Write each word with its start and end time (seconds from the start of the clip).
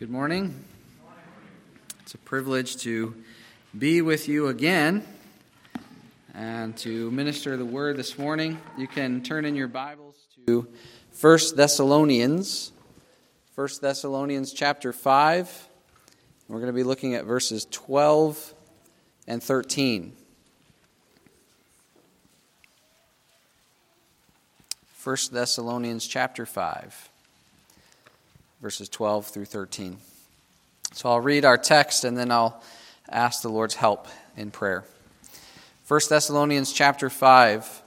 Good 0.00 0.08
morning. 0.08 0.64
It's 2.00 2.14
a 2.14 2.18
privilege 2.18 2.78
to 2.84 3.14
be 3.78 4.00
with 4.00 4.30
you 4.30 4.48
again 4.48 5.06
and 6.32 6.74
to 6.78 7.10
minister 7.10 7.58
the 7.58 7.66
word 7.66 7.98
this 7.98 8.18
morning. 8.18 8.58
You 8.78 8.88
can 8.88 9.22
turn 9.22 9.44
in 9.44 9.54
your 9.54 9.68
Bibles 9.68 10.16
to 10.46 10.66
1 11.20 11.38
Thessalonians, 11.54 12.72
1 13.54 13.68
Thessalonians 13.82 14.54
chapter 14.54 14.94
5. 14.94 15.68
We're 16.48 16.56
going 16.56 16.68
to 16.68 16.72
be 16.72 16.82
looking 16.82 17.14
at 17.14 17.26
verses 17.26 17.66
12 17.70 18.54
and 19.26 19.42
13. 19.42 20.16
1 25.04 25.16
Thessalonians 25.30 26.06
chapter 26.06 26.46
5 26.46 27.09
verses 28.60 28.90
12 28.90 29.26
through 29.26 29.46
13. 29.46 29.96
So 30.92 31.08
I'll 31.08 31.20
read 31.20 31.44
our 31.44 31.56
text 31.56 32.04
and 32.04 32.16
then 32.16 32.30
I'll 32.30 32.62
ask 33.08 33.40
the 33.40 33.48
Lord's 33.48 33.74
help 33.74 34.06
in 34.36 34.50
prayer. 34.50 34.84
1 35.88 36.00
Thessalonians 36.08 36.72
chapter 36.72 37.08
5, 37.08 37.82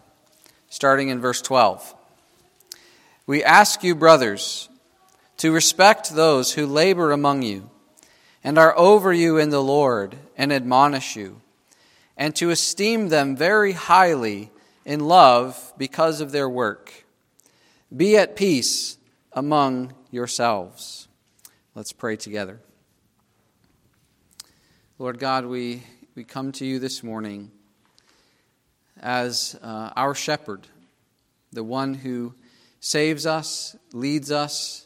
starting 0.70 1.10
in 1.10 1.22
verse 1.22 1.42
12. 1.42 1.94
We 3.28 3.44
ask 3.44 3.84
you, 3.84 3.94
brothers, 3.94 4.68
to 5.38 5.52
respect 5.52 6.16
those 6.16 6.54
who 6.54 6.66
labor 6.66 7.12
among 7.12 7.44
you 7.44 7.70
and 8.44 8.58
are 8.58 8.78
over 8.78 9.14
you 9.14 9.38
in 9.38 9.50
the 9.52 9.64
Lord 9.64 10.18
and 10.36 10.52
admonish 10.52 11.16
you, 11.16 11.40
and 12.18 12.36
to 12.36 12.50
esteem 12.50 13.10
them 13.10 13.38
very 13.38 13.74
highly 13.74 14.52
in 14.86 15.00
love 15.02 15.72
because 15.78 16.20
of 16.20 16.32
their 16.32 16.50
work. 16.50 17.06
Be 17.96 18.18
at 18.18 18.36
peace 18.36 18.98
among 19.32 19.94
yourselves. 20.14 21.08
Let's 21.74 21.92
pray 21.92 22.16
together. 22.16 22.60
Lord 25.00 25.18
God, 25.18 25.48
we, 25.48 25.82
we 26.14 26.24
come 26.24 26.52
to 26.52 26.66
you 26.66 26.78
this 26.78 27.02
morning 27.02 27.50
as 29.02 29.60
uh, 29.64 29.90
our 29.96 30.14
shepherd, 30.14 30.68
the 31.52 31.64
one 31.64 31.96
who 31.96 32.36
saves 32.80 33.26
us, 33.26 33.76
leads 33.92 34.32
us, 34.32 34.86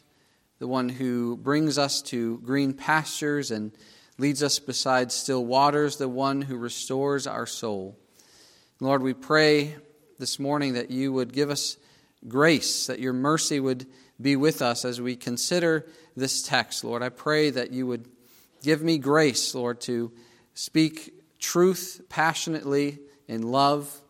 the 0.60 0.66
one 0.66 0.88
who 0.88 1.36
brings 1.36 1.76
us 1.76 2.00
to 2.02 2.38
green 2.38 2.72
pastures 2.72 3.50
and 3.50 3.72
leads 4.16 4.42
us 4.42 4.58
beside 4.58 5.12
still 5.12 5.44
waters, 5.44 5.98
the 5.98 6.08
one 6.08 6.40
who 6.40 6.56
restores 6.56 7.26
our 7.26 7.44
soul. 7.44 7.98
Lord, 8.80 9.02
we 9.02 9.12
pray 9.12 9.76
this 10.18 10.38
morning 10.38 10.72
that 10.72 10.90
you 10.90 11.12
would 11.12 11.34
give 11.34 11.50
us 11.50 11.76
grace, 12.26 12.86
that 12.86 12.98
your 12.98 13.12
mercy 13.12 13.60
would 13.60 13.86
be 14.20 14.36
with 14.36 14.62
us 14.62 14.84
as 14.84 15.00
we 15.00 15.16
consider 15.16 15.86
this 16.16 16.42
text, 16.42 16.84
Lord. 16.84 17.02
I 17.02 17.08
pray 17.08 17.50
that 17.50 17.72
you 17.72 17.86
would 17.86 18.08
give 18.62 18.82
me 18.82 18.98
grace, 18.98 19.54
Lord, 19.54 19.80
to 19.82 20.12
speak 20.54 21.14
truth 21.38 22.02
passionately 22.08 22.98
in 23.28 23.42
love. 23.42 24.00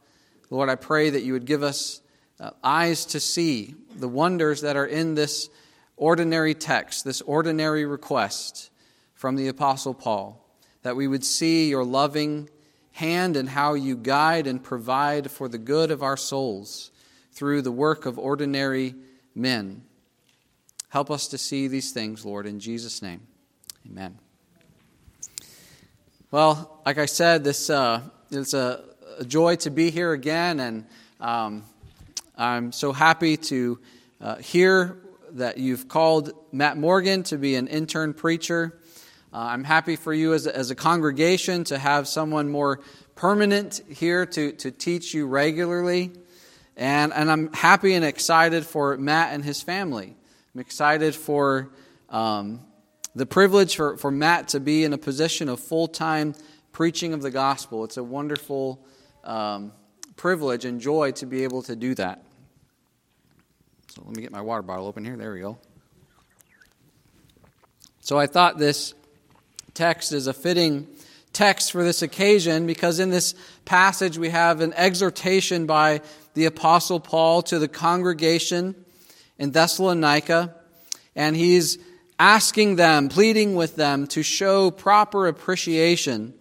Lord, 0.51 0.69
I 0.69 0.77
pray 0.77 1.11
that 1.11 1.23
you 1.23 1.35
would 1.35 1.45
give 1.45 1.63
us 1.63 2.01
uh, 2.41 2.51
eyes 2.65 3.05
to 3.07 3.21
see 3.21 3.75
the 3.97 4.09
wonders 4.09 4.63
that 4.63 4.77
are 4.77 4.87
in 4.87 5.15
this 5.15 5.51
ordinary 5.97 6.55
text, 6.55 7.05
this 7.05 7.21
ordinary 7.23 7.85
request 7.85 8.71
from 9.15 9.37
the 9.37 9.49
Apostle 9.49 9.95
Paul, 9.95 10.49
that 10.83 10.97
we 10.97 11.09
would 11.09 11.25
see 11.25 11.69
your 11.69 11.85
loving 11.85 12.49
hand 12.93 13.37
and 13.37 13.49
how 13.49 13.75
you 13.75 13.97
guide 13.97 14.47
and 14.47 14.63
provide 14.63 15.31
for 15.31 15.49
the 15.49 15.59
good 15.59 15.91
of 15.91 16.03
our 16.03 16.17
souls 16.17 16.91
through 17.33 17.63
the 17.63 17.73
work 17.73 18.07
of 18.07 18.19
ordinary 18.19 18.95
men. 19.35 19.83
Help 20.89 21.11
us 21.11 21.29
to 21.29 21.39
see 21.39 21.69
these 21.69 21.93
things, 21.93 22.25
Lord, 22.25 22.47
in 22.47 22.61
Jesus' 22.61 23.03
name. 23.03 23.21
Amen. 23.87 24.19
Well, 26.31 26.81
like 26.87 26.97
I 26.97 27.07
said, 27.07 27.45
this 27.45 27.69
uh, 27.69 28.01
it's 28.31 28.55
a, 28.55 28.85
a, 29.19 29.25
joy 29.25 29.57
to 29.57 29.71
be 29.71 29.91
here 29.91 30.13
again, 30.13 30.61
and 30.61 30.87
um, 31.21 31.65
I'm 32.37 32.73
so 32.73 32.93
happy 32.93 33.37
to 33.37 33.79
uh, 34.21 34.37
hear 34.37 34.99
that 35.33 35.59
you've 35.59 35.89
called 35.89 36.33
Matt 36.53 36.79
Morgan 36.79 37.23
to 37.25 37.37
be 37.37 37.57
an 37.57 37.67
intern 37.67 38.15
preacher. 38.15 38.79
Uh, 39.33 39.39
I'm 39.39 39.65
happy 39.65 39.97
for 39.97 40.15
you 40.15 40.33
as 40.33 40.47
a, 40.47 40.57
as 40.57 40.71
a 40.71 40.75
congregation 40.75 41.65
to 41.65 41.79
have 41.79 42.09
someone 42.09 42.49
more 42.49 42.81
permanent 43.15 43.83
here 43.89 44.25
to, 44.25 44.53
to 44.53 44.71
teach 44.71 45.13
you 45.13 45.27
regularly. 45.27 46.13
And, 46.79 47.13
and 47.13 47.31
I'm 47.31 47.53
happy 47.53 47.93
and 47.95 48.05
excited 48.05 48.65
for 48.65 48.97
Matt 48.97 49.35
and 49.35 49.45
his 49.45 49.61
family. 49.61 50.17
I'm 50.59 50.63
excited 50.63 51.15
for 51.15 51.71
um, 52.09 52.59
the 53.15 53.27
privilege 53.27 53.77
for, 53.77 53.97
for 53.97 54.11
Matt 54.11 54.49
to 54.49 54.59
be 54.59 54.83
in 54.83 54.93
a 54.93 54.99
position 54.99 55.49
of 55.49 55.61
full 55.61 55.87
time 55.87 56.35
preaching 56.73 57.13
of 57.13 57.23
the 57.23 57.31
gospel. 57.31 57.85
It's 57.85 57.97
a 57.97 58.03
wonderful 58.03 58.85
um, 59.23 59.71
privilege 60.17 60.65
and 60.65 60.81
joy 60.81 61.13
to 61.13 61.27
be 61.27 61.45
able 61.45 61.63
to 61.63 61.77
do 61.77 61.95
that. 61.95 62.25
So 63.95 64.03
let 64.05 64.17
me 64.17 64.21
get 64.21 64.33
my 64.33 64.41
water 64.41 64.63
bottle 64.63 64.89
open 64.89 65.05
here. 65.05 65.17
There 65.17 65.33
we 65.33 65.39
go. 65.39 65.59
So 68.01 68.19
I 68.19 68.27
thought 68.27 68.59
this 68.59 68.95
text 69.75 70.11
is 70.11 70.27
a 70.27 70.35
fitting 70.35 70.89
text 71.33 71.71
for 71.71 71.85
this 71.85 72.03
occasion 72.03 72.67
because 72.67 72.99
in 72.99 73.11
this 73.11 73.37
passage 73.65 74.19
we 74.19 74.31
have 74.31 74.61
an 74.61 74.73
exhortation 74.73 75.67
by 75.67 76.01
the 76.35 76.47
Apostle 76.47 76.99
Paul 76.99 77.43
to 77.43 77.61
the 77.61 77.69
congregation 77.69 78.75
in 79.39 79.53
Thessalonica, 79.53 80.55
and 81.15 81.37
he's 81.37 81.79
asking 82.19 82.77
them, 82.77 83.09
pleading 83.09 83.55
with 83.55 83.77
them 83.77 84.07
to 84.09 84.23
show 84.23 84.71
proper 84.71 85.27
appreciation 85.29 86.35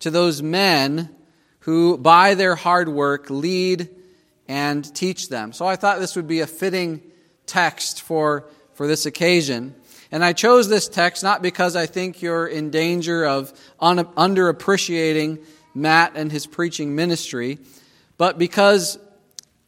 to 0.00 0.10
those 0.10 0.42
men 0.42 1.08
who, 1.60 1.96
by 1.96 2.34
their 2.34 2.54
hard 2.54 2.88
work, 2.88 3.30
lead 3.30 3.88
and 4.48 4.94
teach 4.94 5.28
them. 5.28 5.52
So 5.52 5.66
I 5.66 5.76
thought 5.76 6.00
this 6.00 6.16
would 6.16 6.26
be 6.26 6.40
a 6.40 6.46
fitting 6.46 7.00
text 7.46 8.02
for, 8.02 8.48
for 8.74 8.86
this 8.86 9.06
occasion. 9.06 9.74
And 10.10 10.24
I 10.24 10.32
chose 10.34 10.68
this 10.68 10.88
text 10.88 11.22
not 11.22 11.40
because 11.40 11.76
I 11.76 11.86
think 11.86 12.20
you're 12.20 12.46
in 12.46 12.70
danger 12.70 13.24
of 13.24 13.52
un- 13.80 14.04
underappreciating 14.04 15.44
Matt 15.74 16.12
and 16.16 16.30
his 16.30 16.46
preaching 16.46 16.94
ministry, 16.94 17.58
but 18.18 18.38
because 18.38 18.98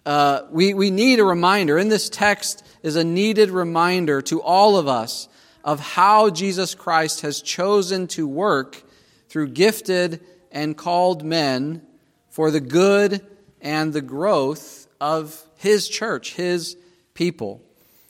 uh, 0.05 0.43
we, 0.51 0.75
we 0.75 0.91
need 0.91 1.19
a 1.19 1.25
reminder. 1.25 1.79
In 1.79 1.89
this 1.89 2.11
text, 2.11 2.64
is 2.85 2.97
a 2.97 3.03
needed 3.03 3.51
reminder 3.51 4.21
to 4.21 4.43
all 4.43 4.77
of 4.77 4.87
us 4.87 5.27
of 5.65 5.81
how 5.81 6.29
Jesus 6.29 6.75
Christ 6.75 7.23
has 7.23 7.41
chosen 7.41 8.07
to 8.09 8.29
work 8.29 8.83
through 9.31 9.49
gifted 9.49 10.21
and 10.53 10.77
called 10.77 11.25
men 11.25 11.81
for 12.29 12.51
the 12.51 12.61
good 12.61 13.27
and 13.63 13.95
the 13.95 14.03
growth 14.03 14.87
of 15.01 15.43
His 15.57 15.89
church, 15.89 16.35
His 16.35 16.77
people. 17.15 17.63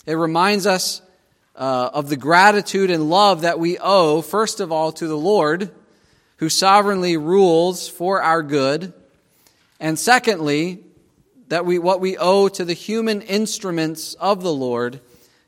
It 0.07 0.15
reminds 0.15 0.67
us 0.67 1.01
uh, 1.55 1.91
of 1.95 2.09
the 2.09 2.17
gratitude 2.17 2.91
and 2.91 3.09
love 3.09 3.43
that 3.43 3.61
we 3.61 3.79
owe, 3.79 4.23
first 4.23 4.59
of 4.59 4.73
all, 4.73 4.91
to 4.91 5.07
the 5.07 5.17
Lord, 5.17 5.71
who 6.39 6.49
sovereignly 6.49 7.17
rules 7.17 7.89
for 7.89 8.21
our 8.21 8.43
good, 8.43 8.93
and 9.79 9.97
secondly, 9.97 10.83
that 11.55 11.65
we, 11.65 11.79
what 11.79 12.01
we 12.01 12.17
owe 12.17 12.49
to 12.49 12.65
the 12.65 12.73
human 12.73 13.23
instruments 13.23 14.15
of 14.15 14.43
the 14.43 14.53
Lord 14.53 14.99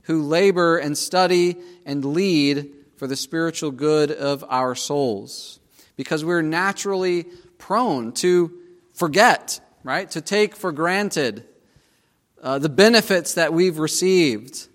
who 0.04 0.22
labor 0.22 0.76
and 0.76 0.96
study 0.96 1.56
and 1.84 2.04
lead 2.04 2.70
for 2.96 3.08
the 3.08 3.16
spiritual 3.16 3.72
good 3.72 4.12
of 4.12 4.44
our 4.48 4.76
souls. 4.76 5.58
Because 5.96 6.24
we're 6.24 6.42
naturally 6.42 7.24
prone 7.58 8.12
to 8.12 8.52
forget, 8.92 9.58
right? 9.82 10.08
To 10.12 10.20
take 10.20 10.54
for 10.54 10.70
granted 10.70 11.44
uh, 12.40 12.60
the 12.60 12.68
benefits 12.68 13.34
that 13.34 13.52
we've 13.52 13.80
received, 13.80 14.68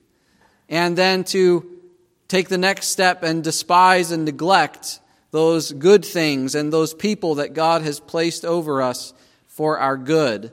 and 0.68 0.98
then 0.98 1.24
to 1.24 1.80
take 2.28 2.50
the 2.50 2.58
next 2.58 2.88
step 2.88 3.24
and 3.24 3.42
despise 3.42 4.12
and 4.12 4.26
neglect 4.26 5.00
those 5.32 5.72
good 5.72 6.04
things 6.04 6.56
and 6.56 6.74
those 6.74 6.94
people 6.94 7.36
that 7.36 7.54
God 7.54 7.84
has 7.84 8.02
placed 8.02 8.44
over 8.44 8.82
us 8.82 9.14
for 9.48 9.80
our 9.80 9.96
good. 9.96 10.52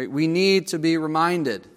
Right? 0.00 0.10
We 0.10 0.28
need 0.28 0.68
to 0.68 0.78
be 0.78 0.96
reminded, 0.96 1.68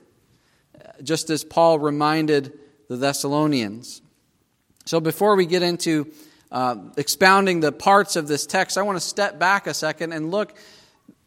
just 1.03 1.29
as 1.29 1.43
Paul 1.43 1.77
reminded 1.77 2.57
the 2.87 2.95
Thessalonians. 2.95 4.01
So 4.85 5.01
before 5.01 5.35
we 5.35 5.45
get 5.45 5.61
into 5.61 6.09
uh, 6.49 6.77
expounding 6.95 7.59
the 7.59 7.73
parts 7.73 8.15
of 8.15 8.29
this 8.29 8.45
text, 8.45 8.77
I 8.77 8.83
want 8.83 8.95
to 8.95 9.05
step 9.05 9.39
back 9.39 9.67
a 9.67 9.73
second 9.73 10.13
and 10.13 10.31
look 10.31 10.55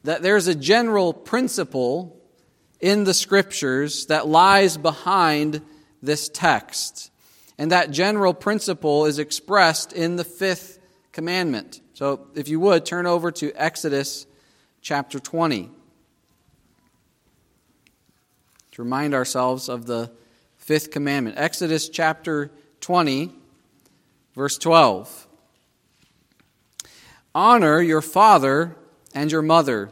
that 0.04 0.22
there's 0.22 0.46
a 0.46 0.54
general 0.54 1.12
principle 1.12 2.18
in 2.80 3.04
the 3.04 3.12
scriptures 3.12 4.06
that 4.06 4.26
lies 4.26 4.78
behind 4.78 5.60
this 6.00 6.30
text. 6.30 7.10
And 7.58 7.72
that 7.72 7.90
general 7.90 8.32
principle 8.32 9.04
is 9.04 9.18
expressed 9.18 9.92
in 9.92 10.16
the 10.16 10.24
fifth 10.24 10.78
commandment. 11.12 11.82
So 11.92 12.28
if 12.34 12.48
you 12.48 12.58
would, 12.60 12.86
turn 12.86 13.04
over 13.04 13.30
to 13.32 13.52
Exodus 13.54 14.26
chapter 14.80 15.20
20 15.20 15.75
to 18.76 18.82
remind 18.82 19.14
ourselves 19.14 19.70
of 19.70 19.86
the 19.86 20.10
fifth 20.58 20.90
commandment. 20.90 21.38
Exodus 21.38 21.88
chapter 21.88 22.50
20, 22.82 23.32
Verse 24.34 24.58
12 24.58 25.26
Honor 27.34 27.80
your 27.80 28.02
father 28.02 28.76
and 29.14 29.32
your 29.32 29.40
mother, 29.40 29.90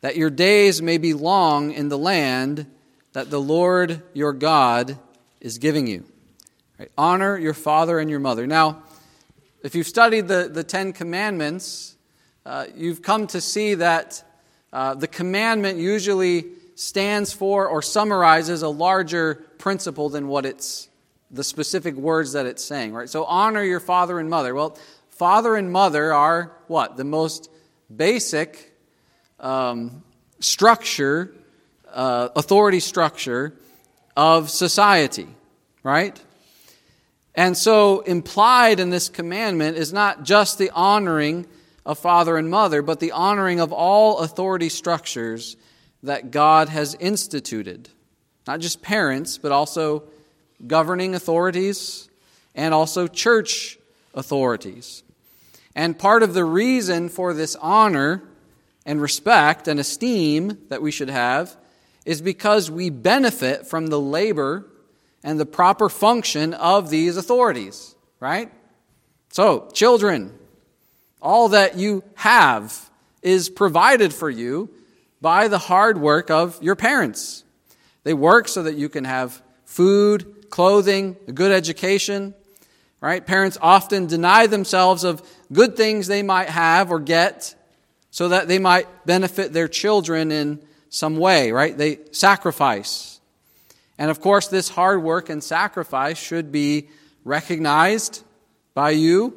that 0.00 0.16
your 0.16 0.30
days 0.30 0.80
may 0.80 0.96
be 0.96 1.12
long 1.12 1.72
in 1.72 1.90
the 1.90 1.98
land 1.98 2.64
that 3.12 3.28
the 3.28 3.38
Lord 3.38 4.00
your 4.14 4.32
God 4.32 4.98
is 5.42 5.58
giving 5.58 5.86
you. 5.86 6.02
Right? 6.78 6.90
Honor 6.96 7.36
your 7.36 7.52
father 7.52 7.98
and 7.98 8.08
your 8.08 8.20
mother. 8.20 8.46
Now, 8.46 8.82
if 9.62 9.74
you've 9.74 9.86
studied 9.86 10.26
the, 10.26 10.48
the 10.50 10.64
Ten 10.64 10.94
Commandments, 10.94 11.96
uh, 12.46 12.64
you've 12.74 13.02
come 13.02 13.26
to 13.26 13.42
see 13.42 13.74
that 13.74 14.24
uh, 14.72 14.94
the 14.94 15.06
commandment 15.06 15.78
usually 15.78 16.46
stands 16.76 17.32
for 17.32 17.66
or 17.66 17.82
summarizes 17.82 18.62
a 18.62 18.68
larger 18.68 19.34
principle 19.58 20.10
than 20.10 20.28
what 20.28 20.46
it's 20.46 20.88
the 21.30 21.42
specific 21.42 21.94
words 21.96 22.34
that 22.34 22.46
it's 22.46 22.62
saying, 22.62 22.92
right? 22.92 23.08
So 23.08 23.24
honor 23.24 23.64
your 23.64 23.80
father 23.80 24.20
and 24.20 24.30
mother. 24.30 24.54
Well, 24.54 24.78
father 25.08 25.56
and 25.56 25.72
mother 25.72 26.12
are 26.12 26.52
what? 26.68 26.96
The 26.96 27.04
most 27.04 27.50
basic 27.94 28.72
um, 29.40 30.04
structure, 30.38 31.34
uh, 31.92 32.28
authority 32.36 32.80
structure 32.80 33.54
of 34.16 34.50
society, 34.50 35.28
right? 35.82 36.22
And 37.34 37.56
so 37.56 38.00
implied 38.00 38.80
in 38.80 38.90
this 38.90 39.08
commandment 39.08 39.78
is 39.78 39.92
not 39.92 40.24
just 40.24 40.58
the 40.58 40.70
honoring 40.70 41.46
of 41.86 41.98
father 41.98 42.36
and 42.36 42.50
mother, 42.50 42.82
but 42.82 43.00
the 43.00 43.12
honoring 43.12 43.60
of 43.60 43.72
all 43.72 44.18
authority 44.18 44.68
structures 44.68 45.56
that 46.02 46.30
God 46.30 46.68
has 46.68 46.94
instituted. 46.94 47.88
Not 48.46 48.60
just 48.60 48.82
parents, 48.82 49.38
but 49.38 49.52
also 49.52 50.04
governing 50.66 51.14
authorities 51.14 52.08
and 52.54 52.72
also 52.72 53.06
church 53.06 53.78
authorities. 54.14 55.02
And 55.74 55.98
part 55.98 56.22
of 56.22 56.32
the 56.32 56.44
reason 56.44 57.08
for 57.08 57.34
this 57.34 57.56
honor 57.56 58.22
and 58.86 59.00
respect 59.00 59.68
and 59.68 59.78
esteem 59.78 60.58
that 60.68 60.80
we 60.80 60.90
should 60.90 61.10
have 61.10 61.54
is 62.06 62.22
because 62.22 62.70
we 62.70 62.88
benefit 62.88 63.66
from 63.66 63.88
the 63.88 64.00
labor 64.00 64.64
and 65.22 65.38
the 65.38 65.46
proper 65.46 65.88
function 65.88 66.54
of 66.54 66.88
these 66.88 67.16
authorities, 67.16 67.94
right? 68.20 68.50
So, 69.30 69.68
children, 69.72 70.32
all 71.20 71.48
that 71.48 71.76
you 71.76 72.04
have 72.14 72.90
is 73.22 73.50
provided 73.50 74.14
for 74.14 74.30
you 74.30 74.70
by 75.26 75.48
the 75.48 75.58
hard 75.58 75.98
work 75.98 76.30
of 76.30 76.56
your 76.62 76.76
parents. 76.76 77.42
They 78.04 78.14
work 78.14 78.46
so 78.46 78.62
that 78.62 78.76
you 78.76 78.88
can 78.88 79.02
have 79.02 79.42
food, 79.64 80.48
clothing, 80.50 81.16
a 81.26 81.32
good 81.32 81.50
education, 81.50 82.32
right? 83.00 83.26
Parents 83.26 83.58
often 83.60 84.06
deny 84.06 84.46
themselves 84.46 85.02
of 85.02 85.28
good 85.52 85.76
things 85.76 86.06
they 86.06 86.22
might 86.22 86.48
have 86.48 86.92
or 86.92 87.00
get 87.00 87.56
so 88.12 88.28
that 88.28 88.46
they 88.46 88.60
might 88.60 88.86
benefit 89.04 89.52
their 89.52 89.66
children 89.66 90.30
in 90.30 90.62
some 90.90 91.16
way, 91.16 91.50
right? 91.50 91.76
They 91.76 91.98
sacrifice. 92.12 93.18
And 93.98 94.12
of 94.12 94.20
course, 94.20 94.46
this 94.46 94.68
hard 94.68 95.02
work 95.02 95.28
and 95.28 95.42
sacrifice 95.42 96.18
should 96.18 96.52
be 96.52 96.88
recognized 97.24 98.22
by 98.74 98.90
you 98.90 99.34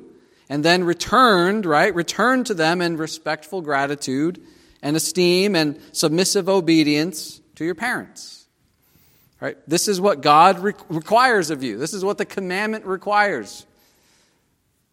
and 0.50 0.64
then 0.64 0.84
returned, 0.84 1.66
right? 1.66 1.96
Returned 1.96 2.46
to 2.46 2.54
them 2.54 2.80
in 2.80 2.96
respectful 2.96 3.64
gratitude 3.64 4.40
and 4.82 4.96
esteem 4.96 5.56
and 5.56 5.80
submissive 5.92 6.48
obedience 6.50 7.42
to 7.56 7.66
your 7.66 7.76
parents. 7.76 8.48
Right? 9.40 9.58
This 9.68 9.88
is 9.88 10.02
what 10.02 10.22
God 10.22 10.60
re- 10.60 10.74
requires 10.90 11.50
of 11.50 11.64
you. 11.64 11.78
This 11.78 11.94
is 11.94 12.04
what 12.04 12.18
the 12.18 12.26
commandment 12.26 12.86
requires. 12.86 13.66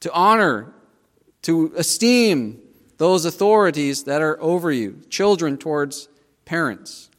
To 0.01 0.13
honor, 0.13 0.73
to 1.43 1.73
esteem 1.77 2.61
those 2.99 3.25
authorities 3.25 4.05
that 4.05 4.23
are 4.23 4.41
over 4.41 4.71
you, 4.71 5.01
children 5.11 5.59
towards 5.59 6.09
parents. 6.45 7.11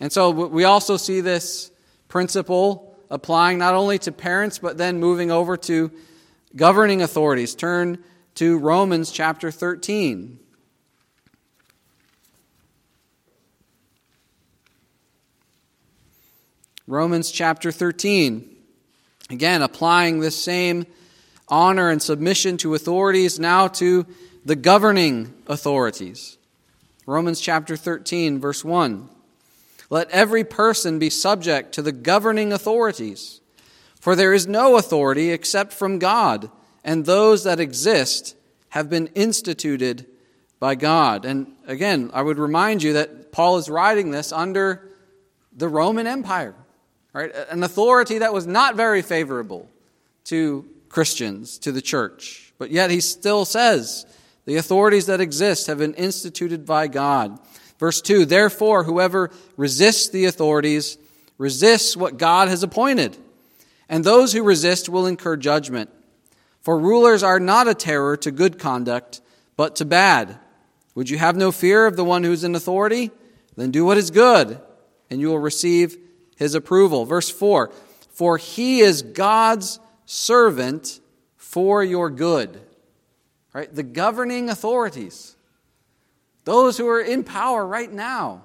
And 0.00 0.12
so 0.12 0.30
we 0.30 0.64
also 0.64 0.96
see 0.96 1.20
this 1.20 1.70
principle 2.08 2.98
applying 3.10 3.58
not 3.58 3.74
only 3.74 3.98
to 4.00 4.12
parents, 4.12 4.58
but 4.58 4.78
then 4.78 4.98
moving 4.98 5.30
over 5.30 5.56
to 5.56 5.90
governing 6.54 7.02
authorities. 7.02 7.54
Turn 7.54 8.02
to 8.36 8.58
Romans 8.58 9.10
chapter 9.10 9.50
13. 9.50 10.38
Romans 16.88 17.32
chapter 17.32 17.72
13. 17.72 18.48
Again, 19.28 19.60
applying 19.60 20.20
this 20.20 20.40
same 20.40 20.86
honor 21.48 21.90
and 21.90 22.00
submission 22.00 22.56
to 22.58 22.74
authorities 22.74 23.40
now 23.40 23.66
to 23.66 24.06
the 24.44 24.54
governing 24.54 25.34
authorities. 25.48 26.38
Romans 27.04 27.40
chapter 27.40 27.76
13, 27.76 28.38
verse 28.38 28.64
1. 28.64 29.08
Let 29.90 30.08
every 30.10 30.44
person 30.44 31.00
be 31.00 31.10
subject 31.10 31.72
to 31.72 31.82
the 31.82 31.90
governing 31.90 32.52
authorities, 32.52 33.40
for 34.00 34.14
there 34.14 34.32
is 34.32 34.46
no 34.46 34.76
authority 34.76 35.32
except 35.32 35.72
from 35.72 35.98
God, 35.98 36.50
and 36.84 37.04
those 37.04 37.42
that 37.42 37.58
exist 37.58 38.36
have 38.70 38.88
been 38.88 39.08
instituted 39.08 40.06
by 40.60 40.76
God. 40.76 41.24
And 41.24 41.48
again, 41.66 42.10
I 42.14 42.22
would 42.22 42.38
remind 42.38 42.84
you 42.84 42.92
that 42.92 43.32
Paul 43.32 43.56
is 43.58 43.68
writing 43.68 44.12
this 44.12 44.30
under 44.30 44.88
the 45.52 45.68
Roman 45.68 46.06
Empire 46.06 46.54
right? 47.16 47.34
An 47.50 47.62
authority 47.62 48.18
that 48.18 48.34
was 48.34 48.46
not 48.46 48.76
very 48.76 49.02
favorable 49.02 49.68
to 50.24 50.66
Christians, 50.88 51.58
to 51.58 51.72
the 51.72 51.82
church. 51.82 52.52
But 52.58 52.70
yet 52.70 52.90
he 52.90 53.00
still 53.00 53.44
says 53.44 54.06
the 54.44 54.56
authorities 54.56 55.06
that 55.06 55.20
exist 55.20 55.66
have 55.66 55.78
been 55.78 55.94
instituted 55.94 56.66
by 56.66 56.88
God. 56.88 57.38
Verse 57.78 58.00
2 58.00 58.24
Therefore, 58.24 58.84
whoever 58.84 59.30
resists 59.56 60.08
the 60.08 60.26
authorities 60.26 60.98
resists 61.38 61.96
what 61.96 62.18
God 62.18 62.48
has 62.48 62.62
appointed, 62.62 63.16
and 63.88 64.04
those 64.04 64.32
who 64.32 64.42
resist 64.42 64.88
will 64.88 65.06
incur 65.06 65.36
judgment. 65.36 65.90
For 66.62 66.78
rulers 66.78 67.22
are 67.22 67.38
not 67.38 67.68
a 67.68 67.74
terror 67.74 68.16
to 68.18 68.30
good 68.30 68.58
conduct, 68.58 69.20
but 69.56 69.76
to 69.76 69.84
bad. 69.84 70.38
Would 70.94 71.10
you 71.10 71.18
have 71.18 71.36
no 71.36 71.52
fear 71.52 71.86
of 71.86 71.96
the 71.96 72.04
one 72.04 72.24
who 72.24 72.32
is 72.32 72.42
in 72.42 72.54
authority? 72.54 73.10
Then 73.56 73.70
do 73.70 73.84
what 73.84 73.98
is 73.98 74.10
good, 74.10 74.60
and 75.10 75.20
you 75.20 75.28
will 75.28 75.38
receive 75.38 75.96
his 76.36 76.54
approval. 76.54 77.04
Verse 77.04 77.28
4 77.28 77.70
For 78.10 78.36
he 78.36 78.80
is 78.80 79.02
God's 79.02 79.80
servant 80.04 81.00
for 81.36 81.82
your 81.82 82.10
good. 82.10 82.60
Right? 83.52 83.74
The 83.74 83.82
governing 83.82 84.50
authorities, 84.50 85.34
those 86.44 86.76
who 86.76 86.86
are 86.88 87.00
in 87.00 87.24
power 87.24 87.66
right 87.66 87.90
now, 87.90 88.44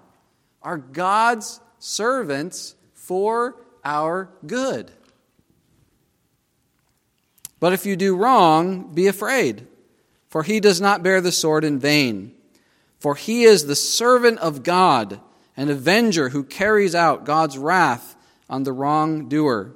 are 0.63 0.77
God's 0.77 1.59
servants 1.79 2.75
for 2.93 3.57
our 3.83 4.29
good. 4.45 4.91
But 7.59 7.73
if 7.73 7.85
you 7.85 7.95
do 7.95 8.15
wrong, 8.15 8.93
be 8.93 9.07
afraid, 9.07 9.67
for 10.29 10.43
he 10.43 10.59
does 10.59 10.81
not 10.81 11.03
bear 11.03 11.21
the 11.21 11.31
sword 11.31 11.63
in 11.63 11.77
vain. 11.77 12.33
For 12.99 13.15
he 13.15 13.43
is 13.43 13.65
the 13.65 13.75
servant 13.75 14.39
of 14.39 14.63
God 14.63 15.19
an 15.57 15.69
avenger 15.69 16.29
who 16.29 16.43
carries 16.43 16.95
out 16.95 17.25
God's 17.25 17.57
wrath 17.57 18.15
on 18.49 18.63
the 18.63 18.73
wrongdoer. 18.73 19.75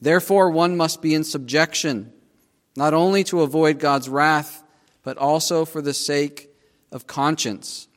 Therefore, 0.00 0.50
one 0.50 0.76
must 0.76 1.02
be 1.02 1.14
in 1.14 1.24
subjection, 1.24 2.12
not 2.76 2.94
only 2.94 3.24
to 3.24 3.42
avoid 3.42 3.78
God's 3.78 4.08
wrath, 4.08 4.62
but 5.02 5.18
also 5.18 5.64
for 5.64 5.82
the 5.82 5.94
sake 5.94 6.50
of 6.92 7.06
conscience. 7.06 7.88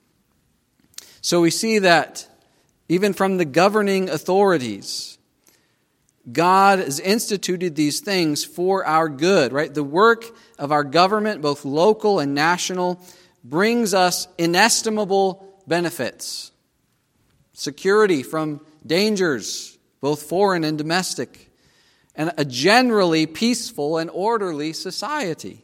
So 1.22 1.42
we 1.42 1.52
see 1.52 1.80
that 1.80 2.28
even 2.90 3.14
from 3.14 3.38
the 3.38 3.46
governing 3.46 4.10
authorities, 4.10 5.18
God 6.32 6.80
has 6.80 7.00
instituted 7.00 7.76
these 7.76 8.00
things 8.00 8.44
for 8.44 8.86
our 8.86 9.10
good, 9.10 9.54
right? 9.54 9.74
The 9.74 9.84
work 9.84 10.26
of 10.60 10.72
our 10.72 10.84
government, 10.84 11.42
both 11.42 11.66
local 11.66 12.20
and 12.20 12.36
national, 12.36 13.02
brings 13.44 13.94
us 13.94 14.28
inestimable 14.38 15.56
benefits 15.68 16.51
security 17.62 18.24
from 18.24 18.60
dangers, 18.86 19.78
both 20.02 20.24
foreign 20.24 20.64
and 20.64 20.80
domestic, 20.80 21.52
and 22.16 22.34
a 22.36 22.44
generally 22.44 23.28
peaceful 23.28 24.00
and 24.00 24.10
orderly 24.10 24.74
society. 24.74 25.64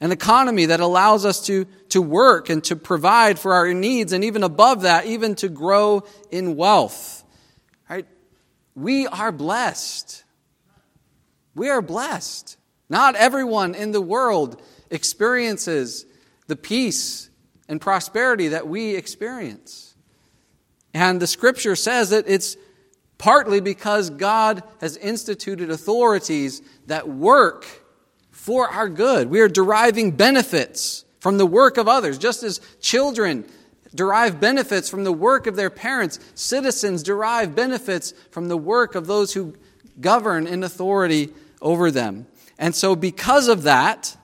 An 0.00 0.10
economy 0.10 0.66
that 0.66 0.80
allows 0.80 1.24
us 1.24 1.46
to, 1.46 1.66
to 1.90 2.02
work 2.02 2.50
and 2.50 2.64
to 2.64 2.74
provide 2.74 3.38
for 3.38 3.54
our 3.54 3.72
needs, 3.72 4.12
and 4.12 4.24
even 4.24 4.42
above 4.42 4.82
that, 4.82 5.06
even 5.06 5.36
to 5.36 5.48
grow 5.48 6.02
in 6.32 6.56
wealth. 6.56 7.22
Right? 7.88 8.08
We 8.74 9.06
are 9.06 9.30
blessed. 9.30 10.24
We 11.54 11.68
are 11.68 11.82
blessed. 11.82 12.56
Not 12.88 13.14
everyone 13.14 13.76
in 13.76 13.92
the 13.92 14.00
world 14.00 14.60
experiences 14.90 16.04
the 16.48 16.56
peace 16.56 17.30
and 17.68 17.80
prosperity 17.80 18.48
that 18.48 18.66
we 18.66 18.96
experience. 18.96 19.89
And 20.92 21.20
the 21.20 21.26
scripture 21.26 21.76
says 21.76 22.10
that 22.10 22.24
it's 22.26 22.56
partly 23.18 23.60
because 23.60 24.10
God 24.10 24.62
has 24.80 24.96
instituted 24.96 25.70
authorities 25.70 26.62
that 26.86 27.08
work 27.08 27.66
for 28.30 28.68
our 28.68 28.88
good. 28.88 29.28
We 29.28 29.40
are 29.40 29.48
deriving 29.48 30.12
benefits 30.12 31.04
from 31.20 31.36
the 31.36 31.46
work 31.46 31.76
of 31.76 31.86
others, 31.86 32.18
just 32.18 32.42
as 32.42 32.60
children 32.80 33.44
derive 33.94 34.40
benefits 34.40 34.88
from 34.88 35.04
the 35.04 35.12
work 35.12 35.46
of 35.46 35.56
their 35.56 35.70
parents. 35.70 36.18
Citizens 36.34 37.02
derive 37.02 37.54
benefits 37.54 38.14
from 38.30 38.48
the 38.48 38.56
work 38.56 38.94
of 38.94 39.06
those 39.06 39.34
who 39.34 39.54
govern 40.00 40.46
in 40.46 40.62
authority 40.62 41.30
over 41.60 41.90
them. 41.90 42.26
And 42.58 42.74
so, 42.74 42.96
because 42.96 43.48
of 43.48 43.64
that, 43.64 44.16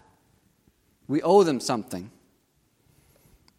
we 1.09 1.23
owe 1.23 1.43
them 1.43 1.61
something. 1.61 2.11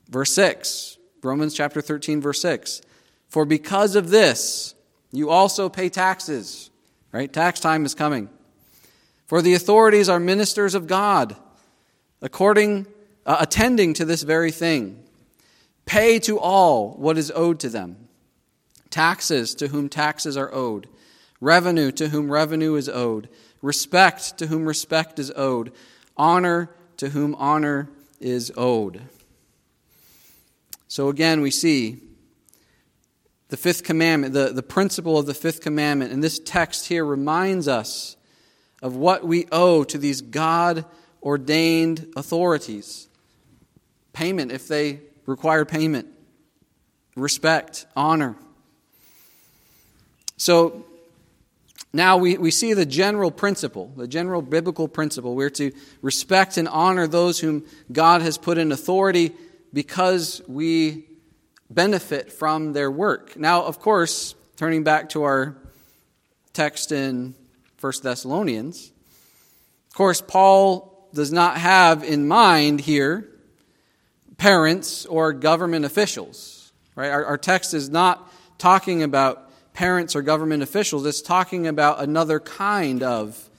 Verse 0.09 0.31
6, 0.31 0.97
Romans 1.21 1.53
chapter 1.53 1.81
13, 1.81 2.21
verse 2.21 2.41
6. 2.41 2.81
For 3.27 3.45
because 3.45 3.95
of 3.95 4.09
this, 4.09 4.75
you 5.11 5.29
also 5.29 5.69
pay 5.69 5.89
taxes. 5.89 6.69
Right? 7.11 7.31
Tax 7.31 7.59
time 7.59 7.85
is 7.85 7.95
coming. 7.95 8.29
For 9.25 9.41
the 9.41 9.53
authorities 9.53 10.09
are 10.09 10.19
ministers 10.19 10.75
of 10.75 10.87
God, 10.87 11.35
according 12.21 12.87
uh, 13.25 13.37
attending 13.41 13.93
to 13.93 14.05
this 14.05 14.23
very 14.23 14.51
thing. 14.51 15.03
Pay 15.85 16.19
to 16.19 16.39
all 16.39 16.91
what 16.93 17.17
is 17.17 17.31
owed 17.35 17.59
to 17.59 17.69
them. 17.69 18.07
Taxes 18.89 19.53
to 19.55 19.67
whom 19.67 19.89
taxes 19.89 20.37
are 20.37 20.53
owed, 20.53 20.87
revenue 21.41 21.91
to 21.91 22.09
whom 22.09 22.31
revenue 22.31 22.75
is 22.75 22.87
owed, 22.87 23.27
respect 23.61 24.37
to 24.37 24.47
whom 24.47 24.65
respect 24.65 25.19
is 25.19 25.31
owed, 25.35 25.73
honor 26.15 26.69
to 26.95 27.09
whom 27.09 27.35
honor 27.35 27.89
is 28.19 28.51
owed. 28.55 29.01
So 30.87 31.09
again, 31.09 31.41
we 31.41 31.51
see 31.51 32.01
the 33.49 33.57
fifth 33.57 33.83
commandment, 33.83 34.33
the, 34.33 34.51
the 34.51 34.63
principle 34.63 35.17
of 35.17 35.25
the 35.25 35.33
fifth 35.33 35.61
commandment. 35.61 36.11
And 36.11 36.23
this 36.23 36.39
text 36.39 36.87
here 36.87 37.05
reminds 37.05 37.67
us 37.67 38.17
of 38.81 38.95
what 38.95 39.25
we 39.25 39.47
owe 39.51 39.83
to 39.85 39.97
these 39.97 40.21
God 40.21 40.85
ordained 41.23 42.13
authorities 42.15 43.07
payment 44.13 44.51
if 44.51 44.67
they 44.67 44.99
require 45.25 45.63
payment, 45.63 46.07
respect, 47.15 47.85
honor. 47.95 48.35
So 50.37 50.85
now 51.93 52.17
we, 52.17 52.37
we 52.37 52.51
see 52.51 52.73
the 52.73 52.85
general 52.85 53.31
principle, 53.31 53.91
the 53.95 54.07
general 54.07 54.41
biblical 54.41 54.87
principle. 54.87 55.35
We're 55.35 55.49
to 55.51 55.71
respect 56.01 56.57
and 56.57 56.67
honor 56.67 57.07
those 57.07 57.39
whom 57.39 57.65
God 57.91 58.21
has 58.21 58.37
put 58.37 58.57
in 58.57 58.71
authority 58.71 59.33
because 59.73 60.41
we 60.47 61.06
benefit 61.69 62.31
from 62.31 62.73
their 62.73 62.89
work. 62.89 63.37
Now, 63.37 63.63
of 63.63 63.79
course, 63.79 64.35
turning 64.55 64.83
back 64.83 65.09
to 65.09 65.23
our 65.23 65.55
text 66.53 66.91
in 66.91 67.35
1 67.79 67.93
Thessalonians, 68.03 68.91
of 69.89 69.95
course, 69.95 70.21
Paul 70.21 71.09
does 71.13 71.31
not 71.31 71.57
have 71.57 72.03
in 72.03 72.27
mind 72.27 72.81
here 72.81 73.27
parents 74.37 75.05
or 75.05 75.33
government 75.33 75.85
officials. 75.85 76.71
Right? 76.95 77.09
Our, 77.09 77.25
our 77.25 77.37
text 77.37 77.73
is 77.73 77.89
not 77.89 78.31
talking 78.57 79.03
about 79.03 79.43
parents 79.73 80.15
or 80.15 80.23
government 80.23 80.63
officials, 80.63 81.05
it's 81.05 81.21
talking 81.21 81.67
about 81.67 82.01
another 82.01 82.39
kind 82.39 83.03
of 83.03 83.49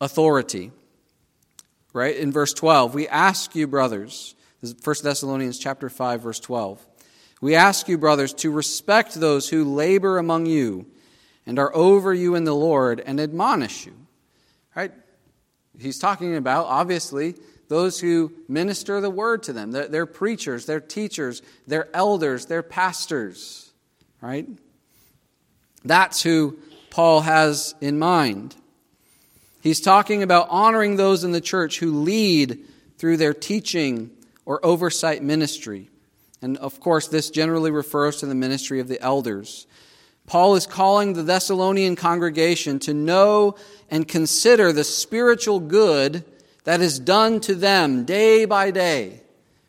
authority. 0.00 0.70
Right? 1.92 2.16
In 2.16 2.32
verse 2.32 2.52
12, 2.52 2.94
we 2.94 3.08
ask 3.08 3.54
you, 3.54 3.66
brothers, 3.66 4.34
this 4.60 4.72
is 4.72 4.76
1 4.84 4.96
Thessalonians 5.02 5.58
chapter 5.58 5.88
5, 5.88 6.22
verse 6.22 6.40
12. 6.40 6.84
We 7.40 7.54
ask 7.54 7.88
you, 7.88 7.98
brothers, 7.98 8.32
to 8.34 8.50
respect 8.50 9.14
those 9.14 9.48
who 9.48 9.64
labor 9.64 10.18
among 10.18 10.46
you 10.46 10.86
and 11.46 11.58
are 11.58 11.74
over 11.74 12.14
you 12.14 12.34
in 12.34 12.44
the 12.44 12.54
Lord 12.54 13.00
and 13.04 13.20
admonish 13.20 13.86
you. 13.86 13.94
Right? 14.74 14.92
He's 15.78 15.98
talking 15.98 16.36
about, 16.36 16.66
obviously, 16.66 17.34
those 17.68 18.00
who 18.00 18.32
minister 18.48 19.00
the 19.00 19.10
word 19.10 19.42
to 19.44 19.52
them. 19.52 19.72
They're, 19.72 19.88
they're 19.88 20.06
preachers, 20.06 20.66
they're 20.66 20.80
teachers, 20.80 21.42
they're 21.66 21.88
elders, 21.94 22.46
they're 22.46 22.62
pastors, 22.62 23.72
right? 24.20 24.48
That's 25.84 26.22
who 26.22 26.58
Paul 26.90 27.22
has 27.22 27.74
in 27.80 27.98
mind. 27.98 28.54
He's 29.60 29.80
talking 29.80 30.22
about 30.22 30.48
honoring 30.50 30.96
those 30.96 31.24
in 31.24 31.32
the 31.32 31.40
church 31.40 31.78
who 31.78 32.02
lead 32.02 32.64
through 32.98 33.16
their 33.16 33.34
teaching 33.34 34.10
or 34.44 34.64
oversight 34.64 35.22
ministry. 35.22 35.88
And 36.44 36.58
of 36.58 36.78
course, 36.78 37.08
this 37.08 37.30
generally 37.30 37.70
refers 37.70 38.16
to 38.16 38.26
the 38.26 38.34
ministry 38.34 38.78
of 38.78 38.86
the 38.86 39.00
elders. 39.00 39.66
Paul 40.26 40.56
is 40.56 40.66
calling 40.66 41.14
the 41.14 41.22
Thessalonian 41.22 41.96
congregation 41.96 42.78
to 42.80 42.92
know 42.92 43.54
and 43.90 44.06
consider 44.06 44.70
the 44.70 44.84
spiritual 44.84 45.58
good 45.58 46.22
that 46.64 46.82
is 46.82 46.98
done 46.98 47.40
to 47.40 47.54
them 47.54 48.04
day 48.04 48.44
by 48.44 48.70
day, 48.72 49.22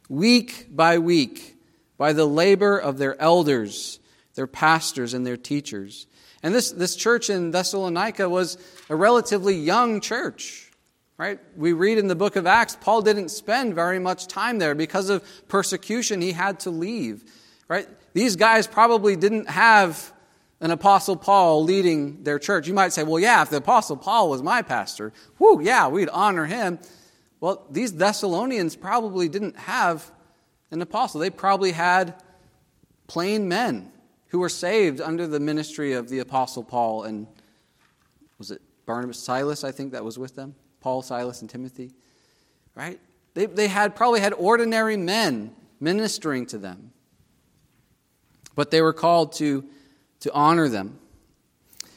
week 0.10 0.68
by 0.70 0.98
week, 0.98 1.56
by 1.98 2.12
the 2.12 2.26
labor 2.26 2.78
of 2.78 2.98
their 2.98 3.20
elders, 3.22 4.02
their 4.34 4.46
pastors, 4.46 5.14
and 5.14 5.26
their 5.26 5.38
teachers. 5.38 6.08
And 6.44 6.54
this, 6.54 6.74
this 6.74 6.98
church 6.98 7.30
in 7.30 7.52
Thessalonica 7.52 8.28
was 8.28 8.58
a 8.90 8.98
relatively 8.98 9.56
young 9.56 10.02
church, 10.02 10.65
right? 11.18 11.40
We 11.56 11.74
read 11.74 11.98
in 11.98 12.08
the 12.08 12.16
book 12.16 12.36
of 12.36 12.46
Acts, 12.46 12.78
Paul 12.80 13.02
didn't 13.02 13.30
spend 13.30 13.74
very 13.74 14.00
much 14.00 14.28
time 14.28 14.60
there 14.60 14.76
because 14.76 15.10
of 15.10 15.24
persecution. 15.48 16.22
He 16.22 16.34
had 16.34 16.60
to 16.62 16.70
leave, 16.70 17.24
right? 17.68 17.88
These 18.14 18.36
guys 18.36 18.68
probably 18.68 19.16
didn't 19.16 19.50
have 19.50 20.14
an 20.62 20.72
apostle 20.72 21.16
Paul 21.16 21.64
leading 21.64 22.24
their 22.24 22.40
church. 22.40 22.68
You 22.68 22.74
might 22.74 22.94
say, 22.94 23.04
well, 23.04 23.20
yeah, 23.20 23.42
if 23.42 23.50
the 23.50 23.58
apostle 23.58 23.98
Paul 23.98 24.30
was 24.30 24.42
my 24.42 24.62
pastor, 24.62 25.14
whoo, 25.40 25.62
yeah, 25.62 25.88
we'd 25.88 26.10
honor 26.10 26.46
him. 26.46 26.80
Well, 27.40 27.66
these 27.70 27.94
Thessalonians 27.94 28.76
probably 28.76 29.30
didn't 29.30 29.58
have 29.58 30.12
an 30.72 30.82
apostle. 30.82 31.20
They 31.22 31.30
probably 31.30 31.72
had 31.72 32.16
plain 33.08 33.48
men 33.48 33.92
who 34.30 34.40
were 34.40 34.50
saved 34.50 35.00
under 35.00 35.28
the 35.28 35.40
ministry 35.40 35.94
of 35.94 36.10
the 36.10 36.20
apostle 36.20 36.64
Paul 36.64 37.04
and 37.04 37.28
was 38.38 38.52
it 38.52 38.62
Barnabas, 38.86 39.20
Silas, 39.20 39.64
I 39.64 39.72
think 39.72 39.94
that 39.94 40.04
was 40.04 40.20
with 40.20 40.36
them? 40.36 40.56
Paul, 40.86 41.02
Silas, 41.02 41.42
and 41.42 41.50
Timothy, 41.50 41.94
right? 42.76 43.00
They, 43.34 43.48
they 43.48 43.68
had 43.68 43.96
probably 43.96 44.20
had 44.20 44.34
ordinary 44.34 44.98
men 44.98 45.50
ministering 45.80 46.46
to 46.46 46.60
them. 46.60 46.92
But 48.54 48.70
they 48.70 48.84
were 48.84 48.94
called 48.94 49.34
to 49.38 49.66
to 50.20 50.32
honor 50.32 50.70
them. 50.70 51.00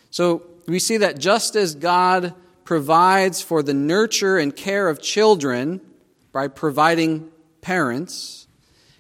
So 0.09 0.43
we 0.67 0.79
see 0.79 0.97
that 0.97 1.19
just 1.19 1.55
as 1.55 1.75
God 1.75 2.33
provides 2.65 3.43
for 3.43 3.63
the 3.63 3.75
nurture 3.75 4.39
and 4.39 4.57
care 4.57 4.89
of 4.89 5.03
children 5.03 5.83
by 6.33 6.49
providing 6.49 7.31
parents, 7.61 8.47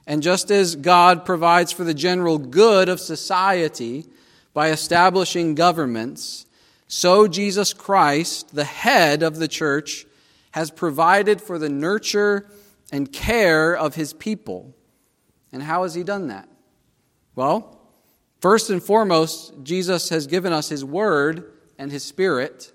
and 0.06 0.22
just 0.22 0.50
as 0.50 0.76
God 0.76 1.24
provides 1.24 1.72
for 1.72 1.84
the 1.84 1.94
general 1.94 2.36
good 2.36 2.90
of 2.90 3.00
society 3.00 4.04
by 4.52 4.68
establishing 4.68 5.54
governments, 5.54 6.44
so 6.88 7.28
Jesus 7.28 7.72
Christ, 7.72 8.54
the 8.54 8.64
head 8.64 9.22
of 9.22 9.36
the 9.36 9.48
church, 9.48 10.06
has 10.52 10.70
provided 10.70 11.40
for 11.40 11.58
the 11.58 11.68
nurture 11.68 12.50
and 12.90 13.12
care 13.12 13.76
of 13.76 13.94
his 13.94 14.12
people. 14.12 14.74
And 15.52 15.62
how 15.62 15.84
has 15.84 15.94
he 15.94 16.02
done 16.02 16.28
that? 16.28 16.48
Well, 17.34 17.78
First 18.40 18.70
and 18.70 18.82
foremost, 18.82 19.52
Jesus 19.64 20.10
has 20.10 20.28
given 20.28 20.52
us 20.52 20.68
His 20.68 20.84
Word 20.84 21.50
and 21.76 21.90
His 21.90 22.04
Spirit. 22.04 22.72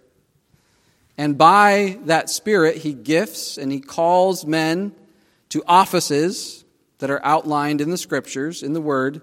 And 1.17 1.38
by 1.38 2.00
that 2.05 2.29
Spirit, 2.29 2.77
He 2.77 2.93
gifts 2.93 3.58
and 3.58 3.72
He 3.72 3.79
calls 3.79 4.46
men 4.46 4.93
to 5.50 5.63
offices 5.67 6.65
that 6.98 7.10
are 7.10 7.24
outlined 7.24 7.79
in 7.79 7.91
the 7.91 7.98
Scriptures, 7.98 8.62
in 8.62 8.74
the 8.74 8.82
Word, 8.82 9.22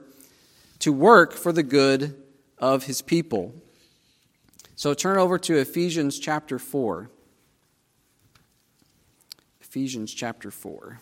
to 0.79 0.93
work 0.93 1.35
for 1.35 1.53
the 1.53 1.63
good 1.63 2.17
of 2.57 2.85
His 2.85 3.03
people. 3.03 3.53
So 4.81 4.95
turn 4.95 5.19
over 5.19 5.39
to 5.41 5.59
Ephesians 5.59 6.19
chapter 6.19 6.59
4. 6.59 7.11
Ephesians 9.61 10.11
chapter 10.11 10.51
4. 10.51 10.99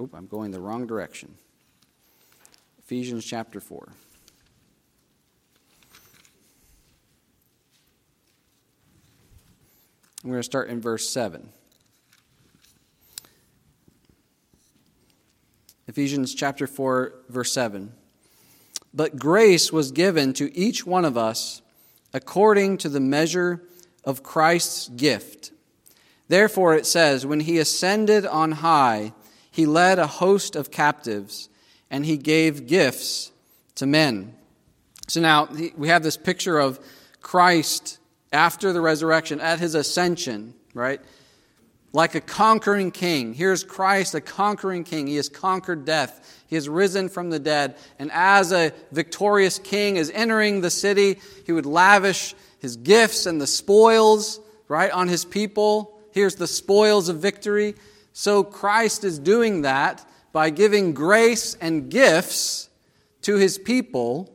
Oop, 0.00 0.12
I'm 0.12 0.26
going 0.26 0.50
the 0.50 0.58
wrong 0.58 0.88
direction. 0.88 1.36
Ephesians 2.80 3.24
chapter 3.24 3.60
4. 3.60 3.88
I'm 10.24 10.30
going 10.30 10.40
to 10.40 10.42
start 10.42 10.70
in 10.70 10.80
verse 10.80 11.08
7. 11.08 11.52
Ephesians 15.88 16.34
chapter 16.34 16.66
4, 16.66 17.14
verse 17.30 17.50
7. 17.52 17.92
But 18.92 19.18
grace 19.18 19.72
was 19.72 19.90
given 19.90 20.34
to 20.34 20.54
each 20.56 20.86
one 20.86 21.06
of 21.06 21.16
us 21.16 21.62
according 22.12 22.76
to 22.78 22.90
the 22.90 23.00
measure 23.00 23.62
of 24.04 24.22
Christ's 24.22 24.88
gift. 24.88 25.50
Therefore, 26.28 26.74
it 26.74 26.84
says, 26.84 27.24
When 27.24 27.40
he 27.40 27.58
ascended 27.58 28.26
on 28.26 28.52
high, 28.52 29.14
he 29.50 29.64
led 29.64 29.98
a 29.98 30.06
host 30.06 30.54
of 30.56 30.70
captives 30.70 31.48
and 31.90 32.04
he 32.04 32.18
gave 32.18 32.66
gifts 32.66 33.32
to 33.76 33.86
men. 33.86 34.34
So 35.06 35.22
now 35.22 35.48
we 35.74 35.88
have 35.88 36.02
this 36.02 36.18
picture 36.18 36.58
of 36.58 36.78
Christ 37.22 37.98
after 38.30 38.74
the 38.74 38.82
resurrection, 38.82 39.40
at 39.40 39.58
his 39.58 39.74
ascension, 39.74 40.52
right? 40.74 41.00
Like 41.92 42.14
a 42.14 42.20
conquering 42.20 42.90
king. 42.90 43.32
Here's 43.34 43.64
Christ, 43.64 44.14
a 44.14 44.20
conquering 44.20 44.84
king. 44.84 45.06
He 45.06 45.16
has 45.16 45.28
conquered 45.28 45.84
death. 45.84 46.44
He 46.46 46.54
has 46.54 46.68
risen 46.68 47.08
from 47.08 47.30
the 47.30 47.38
dead. 47.38 47.76
And 47.98 48.10
as 48.12 48.52
a 48.52 48.72
victorious 48.92 49.58
king 49.58 49.96
is 49.96 50.10
entering 50.14 50.60
the 50.60 50.70
city, 50.70 51.18
he 51.46 51.52
would 51.52 51.66
lavish 51.66 52.34
his 52.58 52.76
gifts 52.76 53.26
and 53.26 53.40
the 53.40 53.46
spoils, 53.46 54.40
right, 54.68 54.90
on 54.90 55.08
his 55.08 55.24
people. 55.24 55.98
Here's 56.12 56.34
the 56.34 56.46
spoils 56.46 57.08
of 57.08 57.18
victory. 57.18 57.74
So 58.12 58.42
Christ 58.42 59.04
is 59.04 59.18
doing 59.18 59.62
that 59.62 60.04
by 60.32 60.50
giving 60.50 60.92
grace 60.92 61.56
and 61.60 61.90
gifts 61.90 62.68
to 63.22 63.36
his 63.36 63.58
people 63.58 64.32